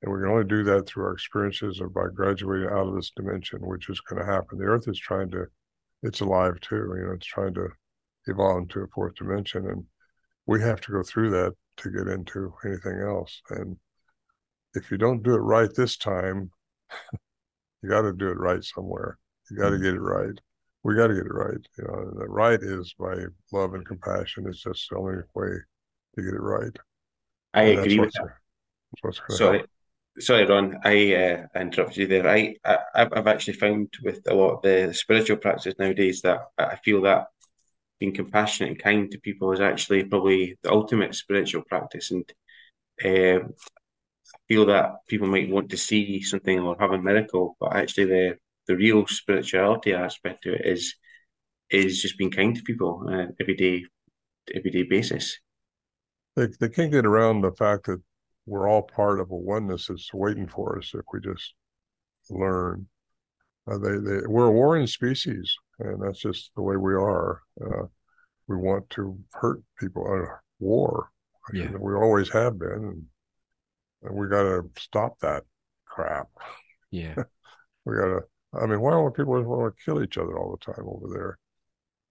[0.03, 3.12] And we can only do that through our experiences or by graduating out of this
[3.14, 4.59] dimension, which is going to happen.
[4.59, 5.46] The earth is trying to,
[6.03, 6.94] it's alive too.
[6.96, 7.68] You know, it's trying to
[8.26, 9.66] evolve into a fourth dimension.
[9.66, 9.84] And
[10.46, 13.42] we have to go through that to get into anything else.
[13.51, 13.76] And
[14.74, 16.51] if you don't do it right this time,
[17.82, 19.18] you got to do it right somewhere.
[19.51, 19.84] You got to mm-hmm.
[19.84, 20.40] get it right.
[20.82, 21.61] We got to get it right.
[21.76, 23.16] You know, the right is by
[23.53, 24.46] love and compassion.
[24.48, 25.48] It's just the only way
[26.16, 26.76] to get it right.
[27.53, 29.32] I and agree with that.
[29.36, 29.64] Sorry,
[30.18, 32.28] sorry, Ron, I uh, interrupted you there.
[32.28, 36.76] I, I I've actually found with a lot of the spiritual practice nowadays that I
[36.76, 37.26] feel that
[37.98, 42.24] being compassionate and kind to people is actually probably the ultimate spiritual practice, and
[43.04, 47.76] uh, I feel that people might want to see something or have a miracle, but
[47.76, 50.94] actually the the real spirituality aspect to it is
[51.70, 53.84] is just being kind to people on an everyday
[54.54, 55.38] everyday basis.
[56.36, 58.00] They, they can't get around the fact that
[58.51, 61.55] we're all part of a oneness that's waiting for us if we just
[62.30, 62.84] learn.
[63.70, 67.42] Uh, they, they, we're a warring species, and that's just the way we are.
[67.64, 67.86] Uh,
[68.48, 70.05] we want to hurt people.
[70.05, 71.11] Uh, war.
[71.53, 71.70] Yeah.
[71.78, 73.03] We always have been, and,
[74.03, 75.44] and we got to stop that
[75.86, 76.26] crap.
[76.90, 77.14] Yeah.
[77.84, 78.20] we got to.
[78.61, 81.07] I mean, why don't people just want to kill each other all the time over
[81.09, 81.38] there?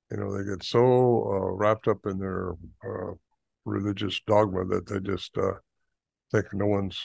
[0.09, 3.11] You know, they get so uh, wrapped up in their uh,
[3.65, 5.51] religious dogma that they just uh,
[6.31, 6.99] think no one's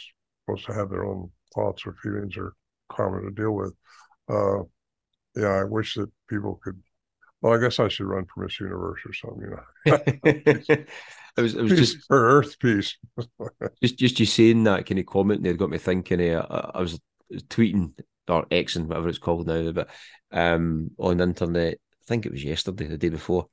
[0.44, 2.54] supposed to have their own thoughts or feelings or
[2.90, 3.74] karma to deal with.
[4.28, 4.64] Uh,
[5.36, 6.80] yeah, I wish that people could.
[7.40, 9.42] Well, I guess I should run for Miss Universe or something.
[9.42, 9.98] You know,
[11.36, 12.96] it was it was peace just for Earth peace.
[13.82, 16.20] just just you saying that kind of comment there got me thinking.
[16.20, 16.98] Uh, I, I was
[17.48, 17.92] tweeting
[18.28, 19.90] or X and whatever it's called now, but
[20.30, 21.74] um, on the internet.
[21.74, 23.46] I think it was yesterday, the day before,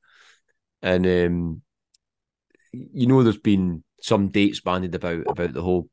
[0.81, 1.61] and um,
[2.71, 5.89] you know, there's been some dates bandied about about the whole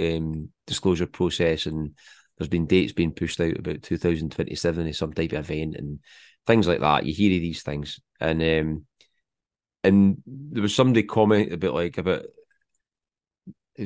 [0.00, 1.92] um, disclosure process, and
[2.38, 6.00] there's been dates being pushed out about 2027 as some type of event and
[6.46, 7.04] things like that.
[7.04, 8.86] You hear these things, and um,
[9.84, 12.22] and there was somebody comment about like about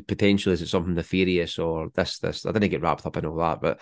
[0.08, 2.46] potentially is it something nefarious or this this.
[2.46, 3.80] I didn't get wrapped up in all that, but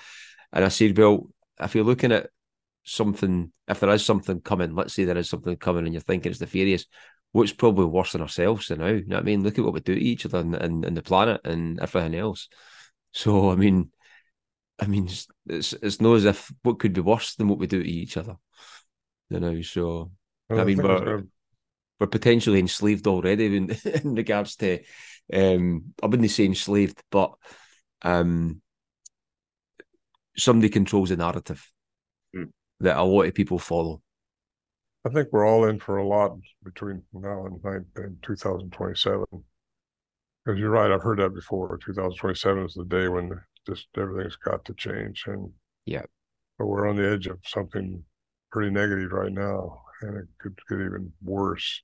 [0.53, 1.29] and I said, well,
[1.61, 2.31] if you're looking at
[2.85, 6.31] something, if there is something coming, let's say there is something coming, and you're thinking
[6.31, 6.87] it's nefarious,
[7.35, 8.87] what's probably worse than ourselves to now?
[8.87, 9.43] You know what I mean?
[9.43, 12.15] Look at what we do to each other and, and, and the planet and everything
[12.15, 12.49] else.
[13.13, 13.91] So I mean,
[14.81, 17.67] I mean, it's, it's it's not as if what could be worse than what we
[17.67, 18.37] do to each other.
[19.31, 20.13] You know, so
[20.49, 21.25] well, I mean, we're,
[21.99, 24.79] we're potentially enslaved already in, in regards to
[25.33, 27.35] um, I wouldn't say enslaved, but
[28.03, 28.63] um,
[30.37, 31.69] somebody controls the narrative
[32.33, 32.51] mm.
[32.79, 34.03] that a lot of people follow.
[35.05, 39.25] I think we're all in for a lot between now and, and 2027.
[40.45, 41.79] Because you're right, I've heard that before.
[41.85, 43.31] 2027 is the day when
[43.67, 45.51] just everything's got to change, and
[45.87, 46.03] yeah,
[46.59, 48.03] but we're on the edge of something
[48.53, 51.83] pretty negative right now, and it could get even worse.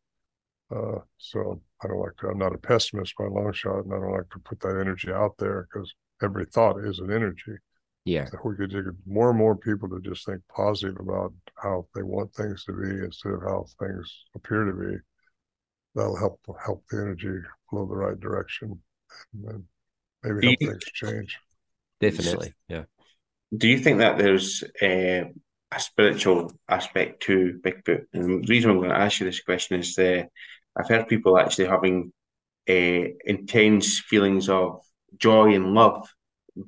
[0.74, 2.28] Uh, so I don't like to.
[2.28, 4.78] I'm not a pessimist by a long shot, and I don't like to put that
[4.78, 7.56] energy out there because every thought is an energy.
[8.04, 8.26] Yeah.
[8.32, 12.02] If we could get more and more people to just think positive about how they
[12.02, 14.96] want things to be instead of how things appear to be,
[15.94, 18.80] that'll help help the energy flow the right direction,
[19.34, 19.64] and then
[20.22, 21.38] maybe help things change.
[22.00, 22.84] Definitely, yeah.
[23.54, 25.30] Do you think that there's a,
[25.70, 28.04] a spiritual aspect to Bigfoot?
[28.14, 30.22] And the reason I'm going to ask you this question is uh,
[30.76, 32.12] I've heard people actually having
[32.68, 34.80] uh, intense feelings of
[35.18, 36.08] joy and love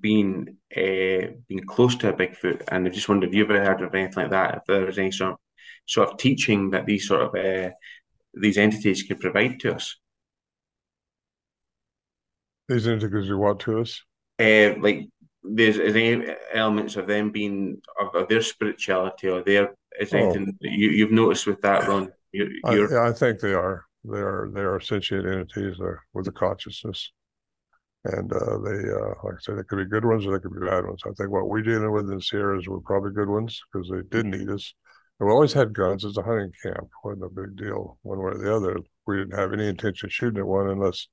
[0.00, 3.82] being uh, being close to a Bigfoot, and I just wonder if you've ever heard
[3.82, 4.56] of anything like that.
[4.56, 5.38] If there was any sort of,
[5.86, 7.70] sort of teaching that these sort of uh,
[8.34, 9.96] these entities could provide to us.
[12.68, 14.00] These entities you want to us?
[14.40, 15.08] Uh, like
[15.42, 20.18] there's is any elements of them being of, of their spirituality or their is oh.
[20.18, 22.10] anything you, you've noticed with that, Ron?
[22.32, 23.84] You, I, yeah, I think they are.
[24.04, 25.78] They are they are sentient entities
[26.12, 27.12] with a consciousness,
[28.04, 30.58] and uh, they uh, like I said, they could be good ones or they could
[30.58, 31.02] be bad ones.
[31.06, 34.40] I think what we're dealing with in Sierras were probably good ones because they didn't
[34.40, 34.74] eat us.
[35.20, 36.04] And we always had guns.
[36.04, 36.88] It's a hunting camp.
[37.04, 38.76] wasn't a big deal one way or the other.
[39.06, 41.06] We didn't have any intention of shooting at one unless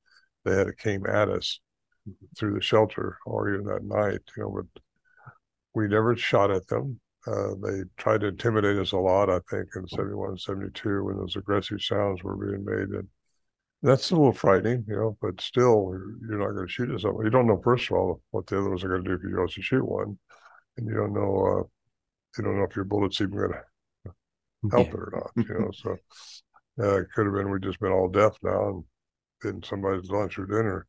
[0.45, 1.59] they had came at us
[2.37, 4.21] through the shelter or even that night.
[4.35, 4.81] You know, but
[5.75, 6.99] we never shot at them.
[7.27, 11.35] Uh, they tried to intimidate us a lot, I think, in 71 72 when those
[11.35, 12.89] aggressive sounds were being made.
[12.97, 13.07] And
[13.81, 15.93] that's a little frightening, you know, but still,
[16.27, 17.25] you're not going to shoot at someone.
[17.25, 19.23] You don't know, first of all, what the other ones are going to do if
[19.23, 20.17] you go to shoot one.
[20.77, 21.63] And you don't know, uh,
[22.37, 23.51] you don't know if your bullet's even going
[24.05, 24.93] to help yeah.
[24.93, 25.71] it or not, you know.
[25.73, 25.97] So
[26.79, 28.83] uh, it could have been we just been all deaf now and
[29.45, 30.87] in somebody's lunch or dinner.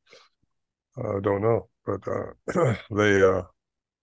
[0.97, 3.43] I uh, don't know, but uh, they uh,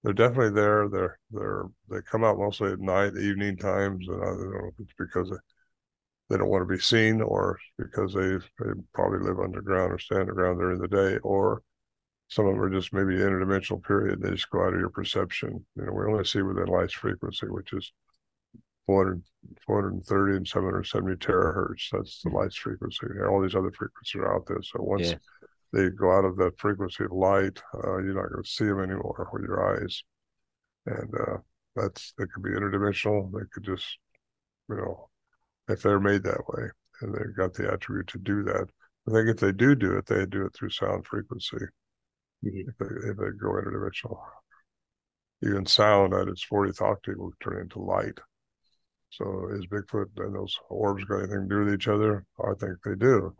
[0.03, 0.87] they're definitely there.
[0.87, 4.79] They're they're they come out mostly at night, evening times, and I don't know if
[4.79, 5.31] it's because
[6.29, 10.17] they, don't want to be seen or because they they probably live underground or stay
[10.17, 11.61] underground during the day, or
[12.29, 14.21] some of them are just maybe interdimensional period.
[14.21, 15.65] They just go out of your perception.
[15.75, 17.91] You know, we only see within light's frequency, which is
[18.87, 19.21] 400,
[19.65, 21.89] 430 and 770 terahertz.
[21.91, 23.07] That's the light's frequency.
[23.27, 24.61] All these other frequencies are out there.
[24.61, 25.15] So once yeah
[25.73, 28.79] they go out of that frequency of light, uh, you're not going to see them
[28.79, 30.03] anymore with your eyes.
[30.85, 31.37] And uh,
[31.75, 33.31] that's they could be interdimensional.
[33.31, 33.85] They could just,
[34.69, 35.09] you know,
[35.67, 36.69] if they're made that way
[37.01, 38.67] and they've got the attribute to do that.
[39.07, 41.57] I think if they do do it, they do it through sound frequency.
[42.43, 42.69] Mm-hmm.
[42.69, 44.19] If, they, if they go interdimensional,
[45.43, 48.17] even sound at its 40th octave will turn into light.
[49.09, 52.25] So is Bigfoot and those orbs got anything to do with each other?
[52.43, 53.33] I think they do.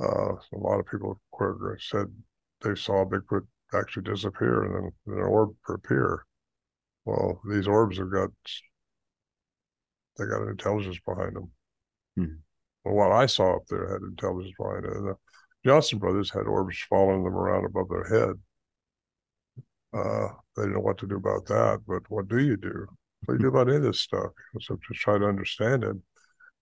[0.00, 1.20] Uh, a lot of people
[1.78, 2.06] said
[2.62, 6.24] they saw Bigfoot actually disappear and then an orb appear.
[7.04, 8.30] Well, these orbs have got
[10.16, 11.50] they got an intelligence behind them.
[12.16, 12.34] Hmm.
[12.84, 14.92] Well, what I saw up there had intelligence behind it.
[14.92, 15.16] And the
[15.64, 18.34] Johnson brothers had orbs following them around above their head.
[19.94, 22.86] Uh, they didn't know what to do about that, but what do you do?
[23.24, 24.32] What do you do about any of this stuff?
[24.60, 25.96] So just try to understand it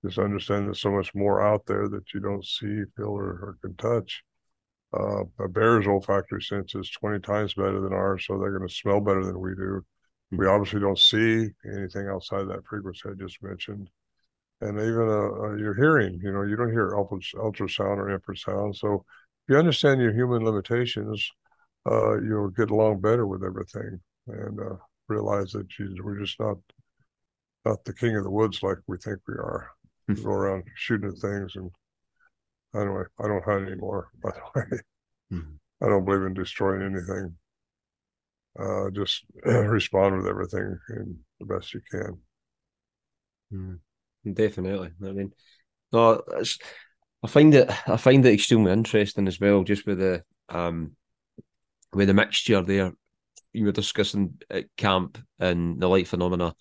[0.04, 3.58] just understand there's so much more out there that you don't see, feel, or, or
[3.62, 4.22] can touch.
[4.92, 8.74] Uh, a bear's olfactory sense is 20 times better than ours, so they're going to
[8.74, 9.84] smell better than we do.
[10.30, 10.52] We hmm.
[10.52, 13.88] obviously don't see anything outside that frequency I just mentioned.
[14.60, 18.76] And even uh, uh, your hearing, you know, you don't hear ultrasound or infrasound.
[18.76, 21.30] So if you understand your human limitations,
[21.90, 24.00] uh, you'll get along better with everything.
[24.26, 24.76] And uh,
[25.08, 26.58] realize that geez, we're just not
[27.64, 29.70] not the king of the woods like we think we are.
[30.08, 31.70] we go around shooting at things and
[32.74, 34.78] anyway, I don't hunt anymore, by the way.
[35.32, 35.84] Mm-hmm.
[35.84, 37.36] I don't believe in destroying anything.
[38.58, 42.18] Uh, just respond with everything in the best you can.
[43.52, 43.78] Mm,
[44.34, 44.90] definitely.
[45.04, 45.32] I mean,
[45.92, 46.22] no,
[47.22, 47.70] I find it.
[47.88, 50.96] I find it extremely interesting as well, just with the um,
[51.92, 52.92] with the mixture there.
[53.52, 56.54] You were discussing at camp and the light phenomena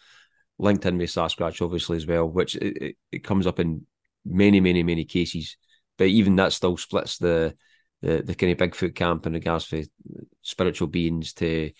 [0.57, 3.85] linked in with Sasquatch, obviously as well, which it, it, it comes up in
[4.25, 5.55] many, many, many cases.
[5.97, 7.55] But even that still splits the
[8.01, 9.85] the, the kind of Bigfoot camp in regards to
[10.41, 11.71] spiritual beings to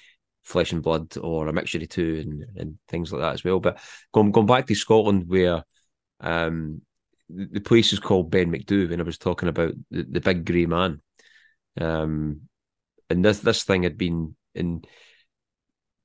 [0.43, 3.59] flesh and blood or a mixture of two and, and things like that as well.
[3.59, 3.80] But
[4.13, 5.63] going going back to Scotland where
[6.20, 6.82] um,
[7.30, 10.65] the place is called Ben Macdui and I was talking about the, the big grey
[10.65, 11.01] man.
[11.80, 12.41] Um,
[13.09, 14.84] and this this thing had been in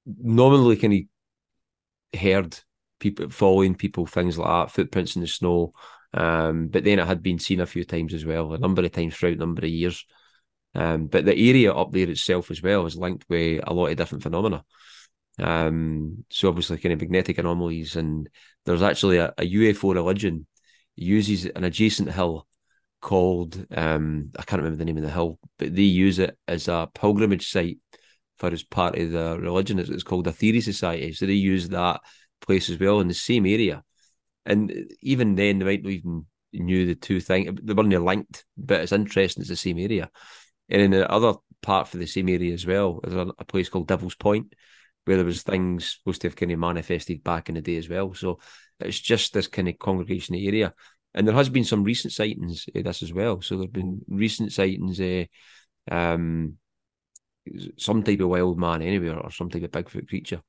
[0.06, 2.58] normally kind of heard
[3.00, 5.72] people following people, things like that, footprints in the snow.
[6.14, 8.92] Um, but then it had been seen a few times as well, a number of
[8.92, 10.06] times throughout a number of years.
[10.74, 13.96] Um, but the area up there itself as well is linked with a lot of
[13.96, 14.64] different phenomena.
[15.38, 18.28] Um, so obviously kind of magnetic anomalies, and
[18.64, 20.46] there's actually a, a UFO religion
[20.96, 22.46] uses an adjacent hill
[23.00, 26.68] called um, I can't remember the name of the hill, but they use it as
[26.68, 27.78] a pilgrimage site
[28.38, 29.78] for as part of the religion.
[29.78, 32.00] It's, it's called Aetherius Society, so they use that
[32.40, 33.82] place as well in the same area.
[34.46, 37.58] And even then, they might not even knew the two things.
[37.62, 39.42] They weren't linked, but it's interesting.
[39.42, 40.10] It's the same area.
[40.68, 43.88] And in the other part for the same area as well, there's a, place called
[43.88, 44.54] Devil's Point,
[45.04, 47.88] where there was things supposed to have kind of manifested back in the day as
[47.88, 48.14] well.
[48.14, 48.38] So
[48.80, 50.74] it's just this kind of congregation area.
[51.14, 53.40] And there has been some recent sightings of this as well.
[53.40, 55.26] So there have been recent sightings of
[55.90, 56.54] um,
[57.76, 60.40] some type of wild man anywhere or some type of Bigfoot creature.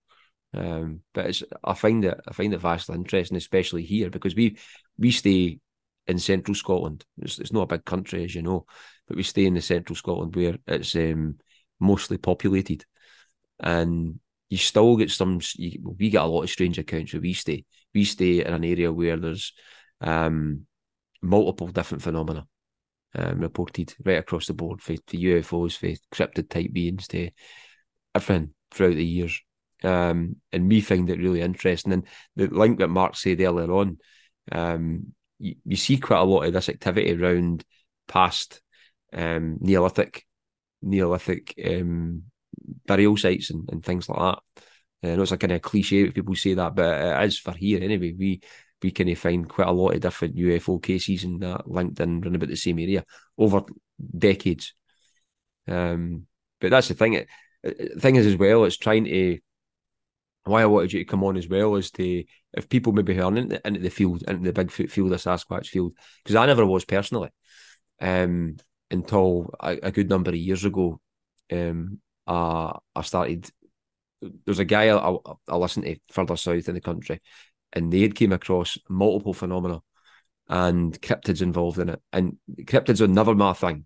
[0.55, 4.57] Um, but it's I find it I find it vastly interesting, especially here because we
[4.97, 5.59] we stay
[6.07, 7.05] in central Scotland.
[7.17, 8.65] It's, it's not a big country, as you know,
[9.07, 11.37] but we stay in the central Scotland where it's um,
[11.79, 12.85] mostly populated,
[13.59, 15.41] and you still get some.
[15.55, 17.65] You, we get a lot of strange accounts where we stay.
[17.93, 19.53] We stay in an area where there's
[20.01, 20.65] um,
[21.21, 22.47] multiple different phenomena
[23.15, 27.29] um, reported right across the board for, for UFOs, for cryptid type beings, to
[28.13, 29.41] everything throughout the years.
[29.85, 31.93] Um, and me find it really interesting.
[31.93, 33.97] And the link that Mark said earlier on,
[34.51, 37.63] um, you, you see quite a lot of this activity around
[38.07, 38.61] past
[39.13, 40.25] um, Neolithic
[40.81, 42.23] Neolithic um,
[42.85, 44.39] burial sites and, and things like that.
[45.03, 47.39] Uh, I know it's a kind of cliche if people say that, but it is
[47.39, 48.13] for here anyway.
[48.17, 48.41] We
[48.81, 52.23] we kind of find quite a lot of different UFO cases and that linked in
[52.23, 53.03] around about the same area
[53.37, 53.63] over
[54.17, 54.73] decades.
[55.67, 56.27] Um,
[56.59, 57.25] but that's the thing.
[57.99, 59.39] Thing is as well, it's trying to.
[60.45, 62.23] Why I wanted you to come on as well is to
[62.53, 65.67] if people maybe who are into, into the field, into the Bigfoot field, the Sasquatch
[65.67, 65.93] field,
[66.23, 67.29] because I never was personally.
[67.99, 68.57] Um,
[68.91, 70.99] until a, a, good number of years ago,
[71.51, 73.49] um, I, I started.
[74.45, 75.15] There's a guy I,
[75.47, 77.21] I listened to further south in the country,
[77.73, 79.81] and they had came across multiple phenomena
[80.47, 82.01] and cryptids involved in it.
[82.13, 83.85] And cryptids were never my thing.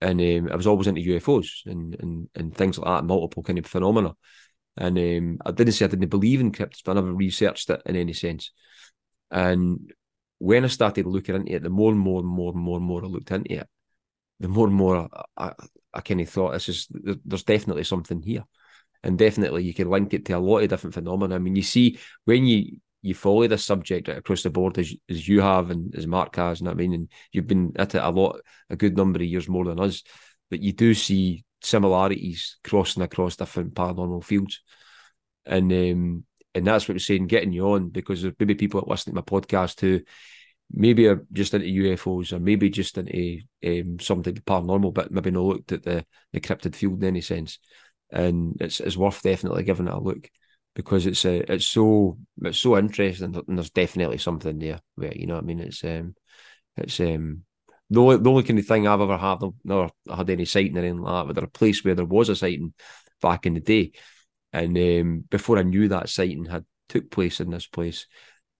[0.00, 3.58] And um, I was always into UFOs and, and, and things like that, multiple kind
[3.58, 4.14] of phenomena.
[4.76, 7.82] And um, I didn't say I didn't believe in cryptids, but I never researched it
[7.86, 8.50] in any sense.
[9.30, 9.92] And
[10.38, 12.86] when I started looking into it, the more and more and more and more and
[12.86, 13.68] more I looked into it,
[14.40, 15.52] the more and more I, I,
[15.92, 18.44] I kind of thought this is there's definitely something here,
[19.02, 21.36] and definitely you can link it to a lot of different phenomena.
[21.36, 25.28] I mean, you see when you you follow this subject across the board as as
[25.28, 28.10] you have and as Mark has, and I mean, and you've been at it a
[28.10, 30.02] lot, a good number of years more than us,
[30.50, 34.60] but you do see similarities crossing across different paranormal fields,
[35.46, 38.88] and um, and that's what we're saying, getting you on because there maybe people that
[38.88, 40.00] listen to my podcast who
[40.70, 45.44] maybe are just into UFOs or maybe just into um, something paranormal, but maybe not
[45.44, 47.58] looked at the, the cryptid field in any sense.
[48.10, 50.28] And it's it's worth definitely giving it a look
[50.74, 54.80] because it's uh, it's so it's so interesting and there's definitely something there.
[54.94, 55.60] Where you know what I mean?
[55.60, 56.14] It's um
[56.76, 57.42] it's um
[57.90, 60.80] the only, the only kind of thing I've ever had, never had any sighting or
[60.80, 62.72] anything like that, but there a place where there was a sighting
[63.20, 63.92] back in the day
[64.54, 68.06] and um, before I knew that sighting had took place in this place,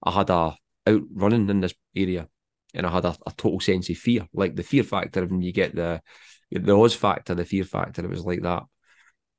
[0.03, 0.57] I had a
[0.87, 2.29] out running in this area,
[2.75, 5.25] and I had a, a total sense of fear, like the fear factor.
[5.25, 6.03] When you get the
[6.51, 8.65] the Oz factor, the fear factor, it was like that.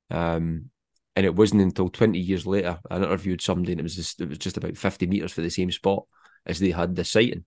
[0.10, 0.70] Um,
[1.18, 4.30] and it wasn't until 20 years later I interviewed somebody and it was just, it
[4.30, 6.06] was just about 50 meters for the same spot
[6.46, 7.46] as they had the sighting.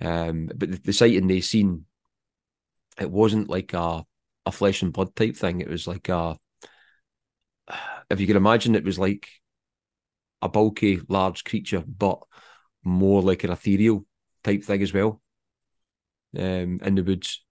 [0.00, 1.84] Um, but the, the sighting they seen,
[2.98, 4.04] it wasn't like a
[4.46, 5.60] a flesh and blood type thing.
[5.60, 6.36] It was like a
[8.10, 9.28] if you can imagine, it was like
[10.42, 12.20] a bulky, large creature, but
[12.82, 14.04] more like an ethereal
[14.42, 15.20] type thing as well.
[16.36, 17.44] Um, in the woods.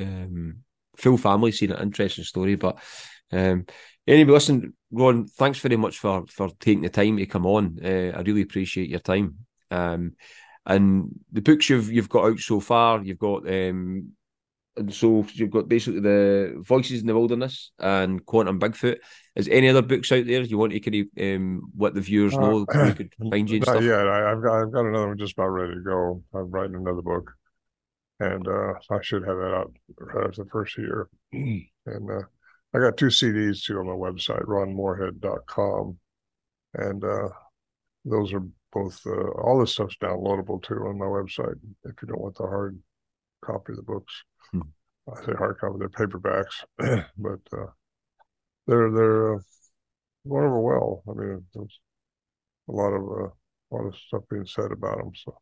[0.00, 0.58] Um,
[0.96, 2.78] full family seen an interesting story, but
[3.32, 3.66] um,
[4.06, 7.78] anyway, listen, Ron, thanks very much for for taking the time to come on.
[7.82, 9.38] Uh, I really appreciate your time.
[9.70, 10.12] Um,
[10.66, 14.12] and the books you've you've got out so far, you've got um,
[14.76, 18.98] and so you've got basically the Voices in the Wilderness and Quantum Bigfoot.
[19.36, 22.36] Is any other books out there you want to kind of um, let the viewers
[22.36, 23.60] know uh, we could find you?
[23.66, 26.22] Yeah, I, have got I've got another one just about ready to go.
[26.34, 27.32] I'm writing another book,
[28.20, 31.08] and uh, I should have that out right after the first year.
[31.32, 32.22] and uh,
[32.74, 35.98] I got two CDs too on my website, ronmorehead.com,
[36.74, 37.28] and uh,
[38.04, 38.42] those are
[38.74, 42.42] both uh, all this stuff's downloadable too on my website if you don't want the
[42.42, 42.78] hard
[43.42, 44.24] copy of the books.
[44.50, 44.62] Hmm.
[45.08, 46.64] I say hard copy, they're paperbacks,
[47.16, 47.66] but uh,
[48.66, 49.38] they're they're uh,
[50.28, 51.02] going over well.
[51.08, 51.80] I mean, there's
[52.68, 55.36] a lot of uh, a lot of stuff being said about them, so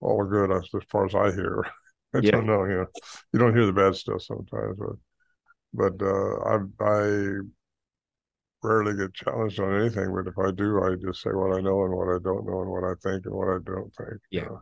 [0.00, 1.64] all are good as, as far as I hear.
[2.14, 2.30] I yeah.
[2.30, 2.86] don't know, you know,
[3.32, 4.96] you don't hear the bad stuff sometimes, but
[5.72, 7.38] but uh, I I
[8.66, 10.14] rarely get challenged on anything.
[10.14, 12.60] But if I do, I just say what I know and what I don't know
[12.62, 14.20] and what I think and what I don't think.
[14.30, 14.42] Yeah.
[14.42, 14.60] You know?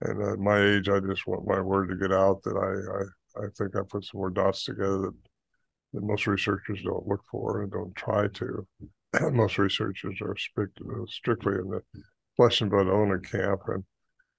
[0.00, 3.44] And at my age, I just want my word to get out that I I,
[3.44, 5.14] I think I put some more dots together that
[5.92, 8.66] that most researchers don't look for and don't try to.
[9.32, 11.82] most researchers are strict, uh, strictly in the
[12.36, 13.84] flesh and blood owner camp, and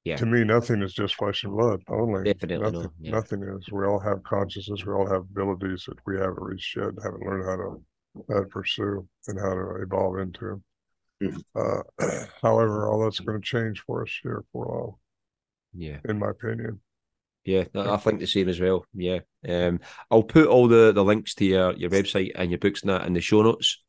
[0.03, 0.15] yeah.
[0.15, 2.23] to me, nothing is just flesh and blood only.
[2.23, 2.91] Definitely, nothing, no.
[2.99, 3.11] yeah.
[3.11, 3.71] nothing is.
[3.71, 4.85] We all have consciousness.
[4.85, 7.83] We all have abilities that we haven't reached yet, haven't learned how to,
[8.27, 10.61] how to pursue and how to evolve into.
[11.21, 11.39] Mm-hmm.
[11.55, 14.95] Uh, however, all that's going to change for us here for long.
[15.73, 16.81] Yeah, in my opinion.
[17.45, 18.85] Yeah, I think the same as well.
[18.93, 19.79] Yeah, um,
[20.11, 23.05] I'll put all the, the links to your, your website and your books and that
[23.07, 23.81] in the show notes.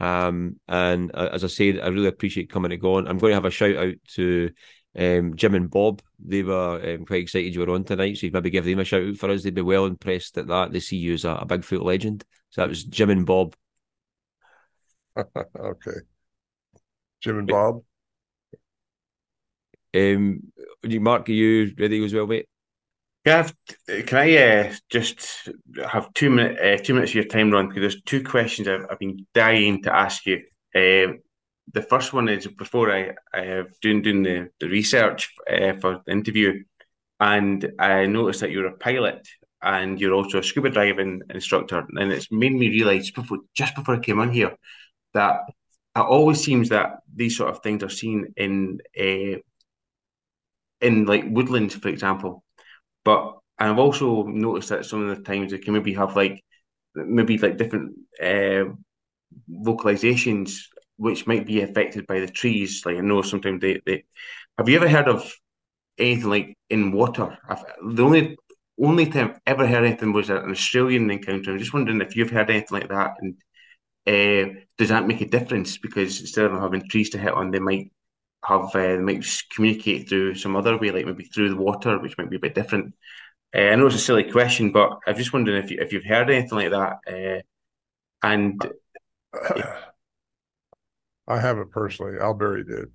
[0.00, 3.06] Um, and uh, as I said, I really appreciate coming and going.
[3.06, 4.50] I'm going to have a shout out to
[4.98, 6.02] um, Jim and Bob.
[6.18, 8.84] They were um, quite excited you were on tonight, so you'd maybe give them a
[8.84, 9.42] shout out for us.
[9.42, 10.72] They'd be well impressed at that.
[10.72, 12.24] They see you as a, a Bigfoot legend.
[12.50, 13.54] So that was Jim and Bob.
[15.16, 16.00] okay,
[17.20, 17.82] Jim and Bob.
[19.94, 22.46] Um, Mark, are you ready as well, mate?
[23.24, 23.48] Yeah,
[23.86, 25.48] can I uh, just
[25.90, 27.68] have two minutes uh, two minutes of your time, Ron?
[27.68, 30.42] Because there's two questions I've, I've been dying to ask you.
[30.74, 31.14] Uh,
[31.72, 36.02] the first one is before I I have doing doing the the research uh, for
[36.04, 36.62] the interview,
[37.20, 39.26] and I noticed that you're a pilot
[39.62, 43.96] and you're also a scuba diving instructor, and it's made me realise before just before
[43.96, 44.56] I came on here
[45.14, 45.40] that
[45.96, 49.38] it always seems that these sort of things are seen in uh,
[50.80, 52.44] in like woodlands, for example.
[53.04, 56.42] But I've also noticed that some of the times it can maybe have like
[56.94, 58.64] maybe like different uh,
[59.50, 60.60] vocalizations
[60.96, 62.82] which might be affected by the trees.
[62.84, 64.04] Like I know sometimes they, they
[64.58, 65.32] have you ever heard of
[65.98, 67.38] anything like in water?
[67.48, 68.36] I've, the only
[68.80, 71.52] only time I've ever heard anything was an Australian encounter.
[71.52, 73.36] I'm just wondering if you've heard anything like that, and
[74.06, 75.78] uh, does that make a difference?
[75.78, 77.92] Because instead of having trees to hit on, they might
[78.44, 79.24] have uh, might
[79.54, 82.54] communicate through some other way, like maybe through the water, which might be a bit
[82.54, 82.94] different.
[83.54, 86.04] Uh, I know it's a silly question, but I'm just wondering if you, if you've
[86.04, 86.98] heard anything like that.
[87.06, 87.42] Uh,
[88.22, 88.60] and
[91.28, 92.18] I haven't personally.
[92.20, 92.86] Al Berry did.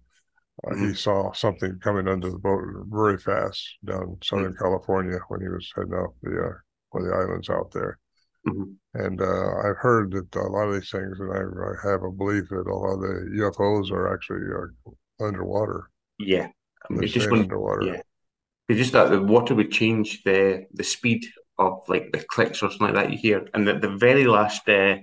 [0.65, 0.88] Uh, mm-hmm.
[0.89, 4.63] He saw something coming under the boat very fast down Southern mm-hmm.
[4.63, 6.53] California when he was heading out the uh,
[6.91, 7.97] one of the islands out there.
[8.47, 8.63] Mm-hmm.
[8.93, 12.11] And uh, I've heard that a lot of these things, and I, I, have a
[12.11, 15.89] belief that a lot of the UFOs are actually uh, underwater.
[16.17, 16.47] Yeah,
[16.89, 17.86] I mean, just when, underwater.
[17.86, 18.01] Yeah,
[18.69, 21.25] it's just that the water would change the the speed
[21.57, 23.45] of like the clicks or something like that you hear.
[23.53, 24.95] And the, the very last uh,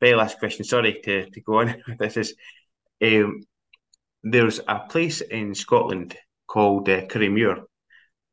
[0.00, 2.34] very last question, sorry to, to go on this is
[3.02, 3.42] um,
[4.22, 7.62] there's a place in Scotland called uh, Kirriemuir,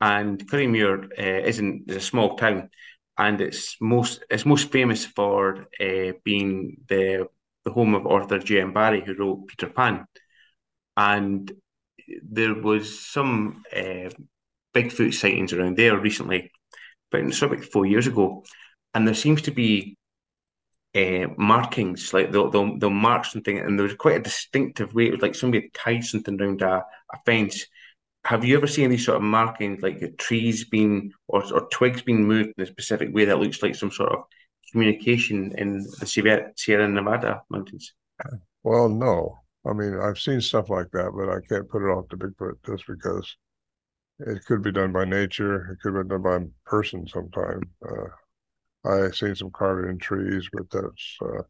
[0.01, 2.70] and Kirriemuir uh, isn't is a small town,
[3.18, 7.28] and it's most it's most famous for uh, being the
[7.63, 8.61] the home of Arthur J.
[8.61, 8.74] M.
[8.74, 10.05] Barrie, who wrote Peter Pan
[10.97, 11.51] and
[12.22, 14.09] there was some uh,
[14.74, 16.51] Bigfoot sightings around there recently,
[17.11, 18.43] but sort of four years ago,
[18.93, 19.97] and there seems to be
[20.95, 25.07] uh, markings like they'll, they'll they'll mark something, and there was quite a distinctive way.
[25.07, 27.65] It was like somebody tied something around a, a fence.
[28.23, 32.23] Have you ever seen these sort of markings, like trees being or, or twigs being
[32.23, 34.23] moved in a specific way that looks like some sort of
[34.71, 37.93] communication in the Sierra Nevada mountains?
[38.63, 39.37] Well, no,
[39.67, 42.55] I mean, I've seen stuff like that, but I can't put it off to Bigfoot
[42.65, 43.35] just because
[44.19, 45.71] it could be done by nature.
[45.71, 47.61] It could be done by person sometime.
[47.87, 48.07] Uh,
[48.86, 51.41] I've seen some carving in trees, but that's uh,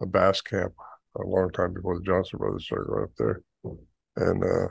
[0.00, 0.74] a base camp
[1.16, 3.42] a long time before the Johnson brothers started going up there,
[4.16, 4.68] and uh,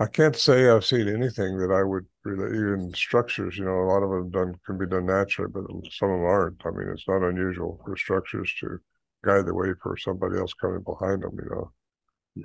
[0.00, 3.58] I can't say I've seen anything that I would really even structures.
[3.58, 6.24] You know, a lot of them done can be done naturally, but some of them
[6.24, 6.64] aren't.
[6.64, 8.78] I mean, it's not unusual for structures to
[9.24, 11.36] guide the way for somebody else coming behind them.
[11.36, 11.72] You know,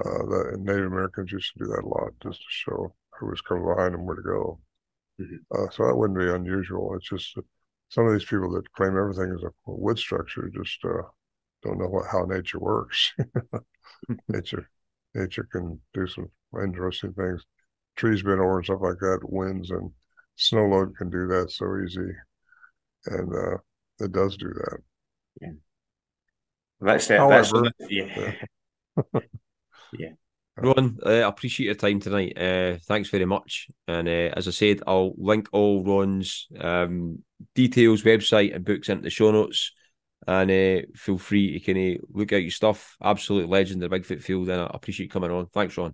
[0.03, 3.41] uh, the Native Americans used to do that a lot just to show who was
[3.41, 4.59] coming behind them where to go.
[5.21, 5.35] Mm-hmm.
[5.55, 6.93] Uh, so that wouldn't be unusual.
[6.95, 7.37] It's just
[7.95, 11.01] some of these people that claim everything is a wood structure just uh,
[11.63, 13.13] don't know what, how nature works.
[14.27, 14.69] nature,
[15.13, 16.27] nature can do some
[16.61, 17.41] interesting things.
[17.95, 19.19] Trees bend over and stuff like that.
[19.23, 19.91] Winds and
[20.35, 22.11] snow load can do that so easy,
[23.05, 23.57] and uh,
[24.01, 24.77] it does do that.
[25.39, 25.51] Yeah.
[26.81, 27.17] That's it.
[27.17, 28.33] However, that's, yeah.
[29.13, 29.19] yeah.
[29.97, 30.09] yeah.
[30.57, 32.37] Ron, uh, I appreciate your time tonight.
[32.37, 33.67] Uh, thanks very much.
[33.87, 39.03] And uh, as I said, I'll link all Ron's um, details, website, and books into
[39.03, 39.73] the show notes.
[40.27, 42.95] And uh, feel free to kind of look at your stuff.
[43.03, 45.47] Absolute legend of Bigfoot Field, and I appreciate you coming on.
[45.47, 45.93] Thanks, Ron.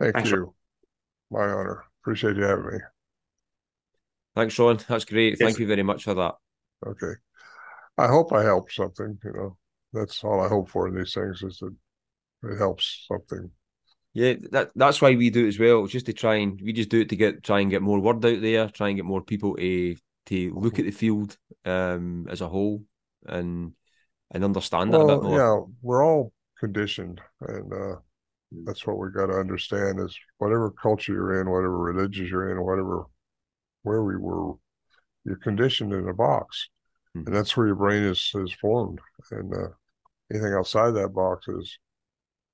[0.00, 0.36] Thank Thanks, you.
[0.36, 0.52] Ron.
[1.30, 1.84] My honor.
[2.02, 2.78] Appreciate you having me.
[4.34, 4.80] Thanks, Ron.
[4.88, 5.36] That's great.
[5.38, 5.38] Yes.
[5.38, 6.34] Thank you very much for that.
[6.84, 7.12] Okay.
[7.96, 9.18] I hope I helped something.
[9.22, 9.56] You know,
[9.92, 11.74] that's all I hope for in these things is that
[12.50, 13.50] it helps something.
[14.14, 15.86] Yeah, that that's why we do it as well.
[15.86, 18.24] Just to try and we just do it to get try and get more word
[18.24, 19.96] out there, try and get more people to
[20.26, 22.84] to look at the field um, as a whole
[23.26, 23.72] and
[24.30, 25.38] and understand well, it a bit more.
[25.38, 27.96] Yeah, we're all conditioned, and uh,
[28.64, 32.62] that's what we got to understand is whatever culture you're in, whatever religion you're in,
[32.62, 33.06] whatever
[33.82, 34.54] where we were,
[35.24, 36.68] you're conditioned in a box,
[37.16, 37.26] mm-hmm.
[37.26, 39.00] and that's where your brain is is formed.
[39.30, 39.68] And uh,
[40.30, 41.78] anything outside that box is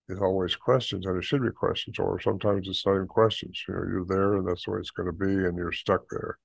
[0.09, 3.63] is always questions, and it should be questions, or sometimes it's not even questions.
[3.69, 6.03] You know, you're there, and that's the way it's going to be, and you're stuck
[6.11, 6.39] there,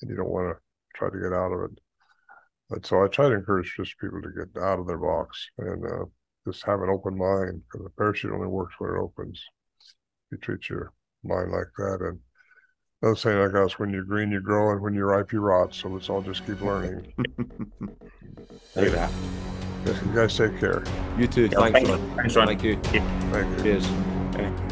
[0.00, 0.60] and you don't want to
[0.98, 1.78] try to get out of it.
[2.70, 5.84] But so I try to encourage just people to get out of their box and
[5.84, 6.04] uh,
[6.46, 9.42] just have an open mind because the parachute only works when it opens.
[10.30, 10.92] You treat your
[11.22, 12.18] mind like that, and
[13.02, 15.40] another saying I got is when you're green, you grow, and when you're ripe, you
[15.40, 15.74] rot.
[15.74, 17.12] So let's all just keep learning.
[17.38, 19.12] Look at that.
[19.84, 20.84] Yes, you guys take care.
[21.18, 21.48] You too.
[21.50, 22.16] Yeah, thanks, Ron.
[22.16, 22.46] Thanks, Ron.
[22.46, 22.76] Thank you.
[22.76, 23.62] Thank you.
[23.62, 24.71] Cheers.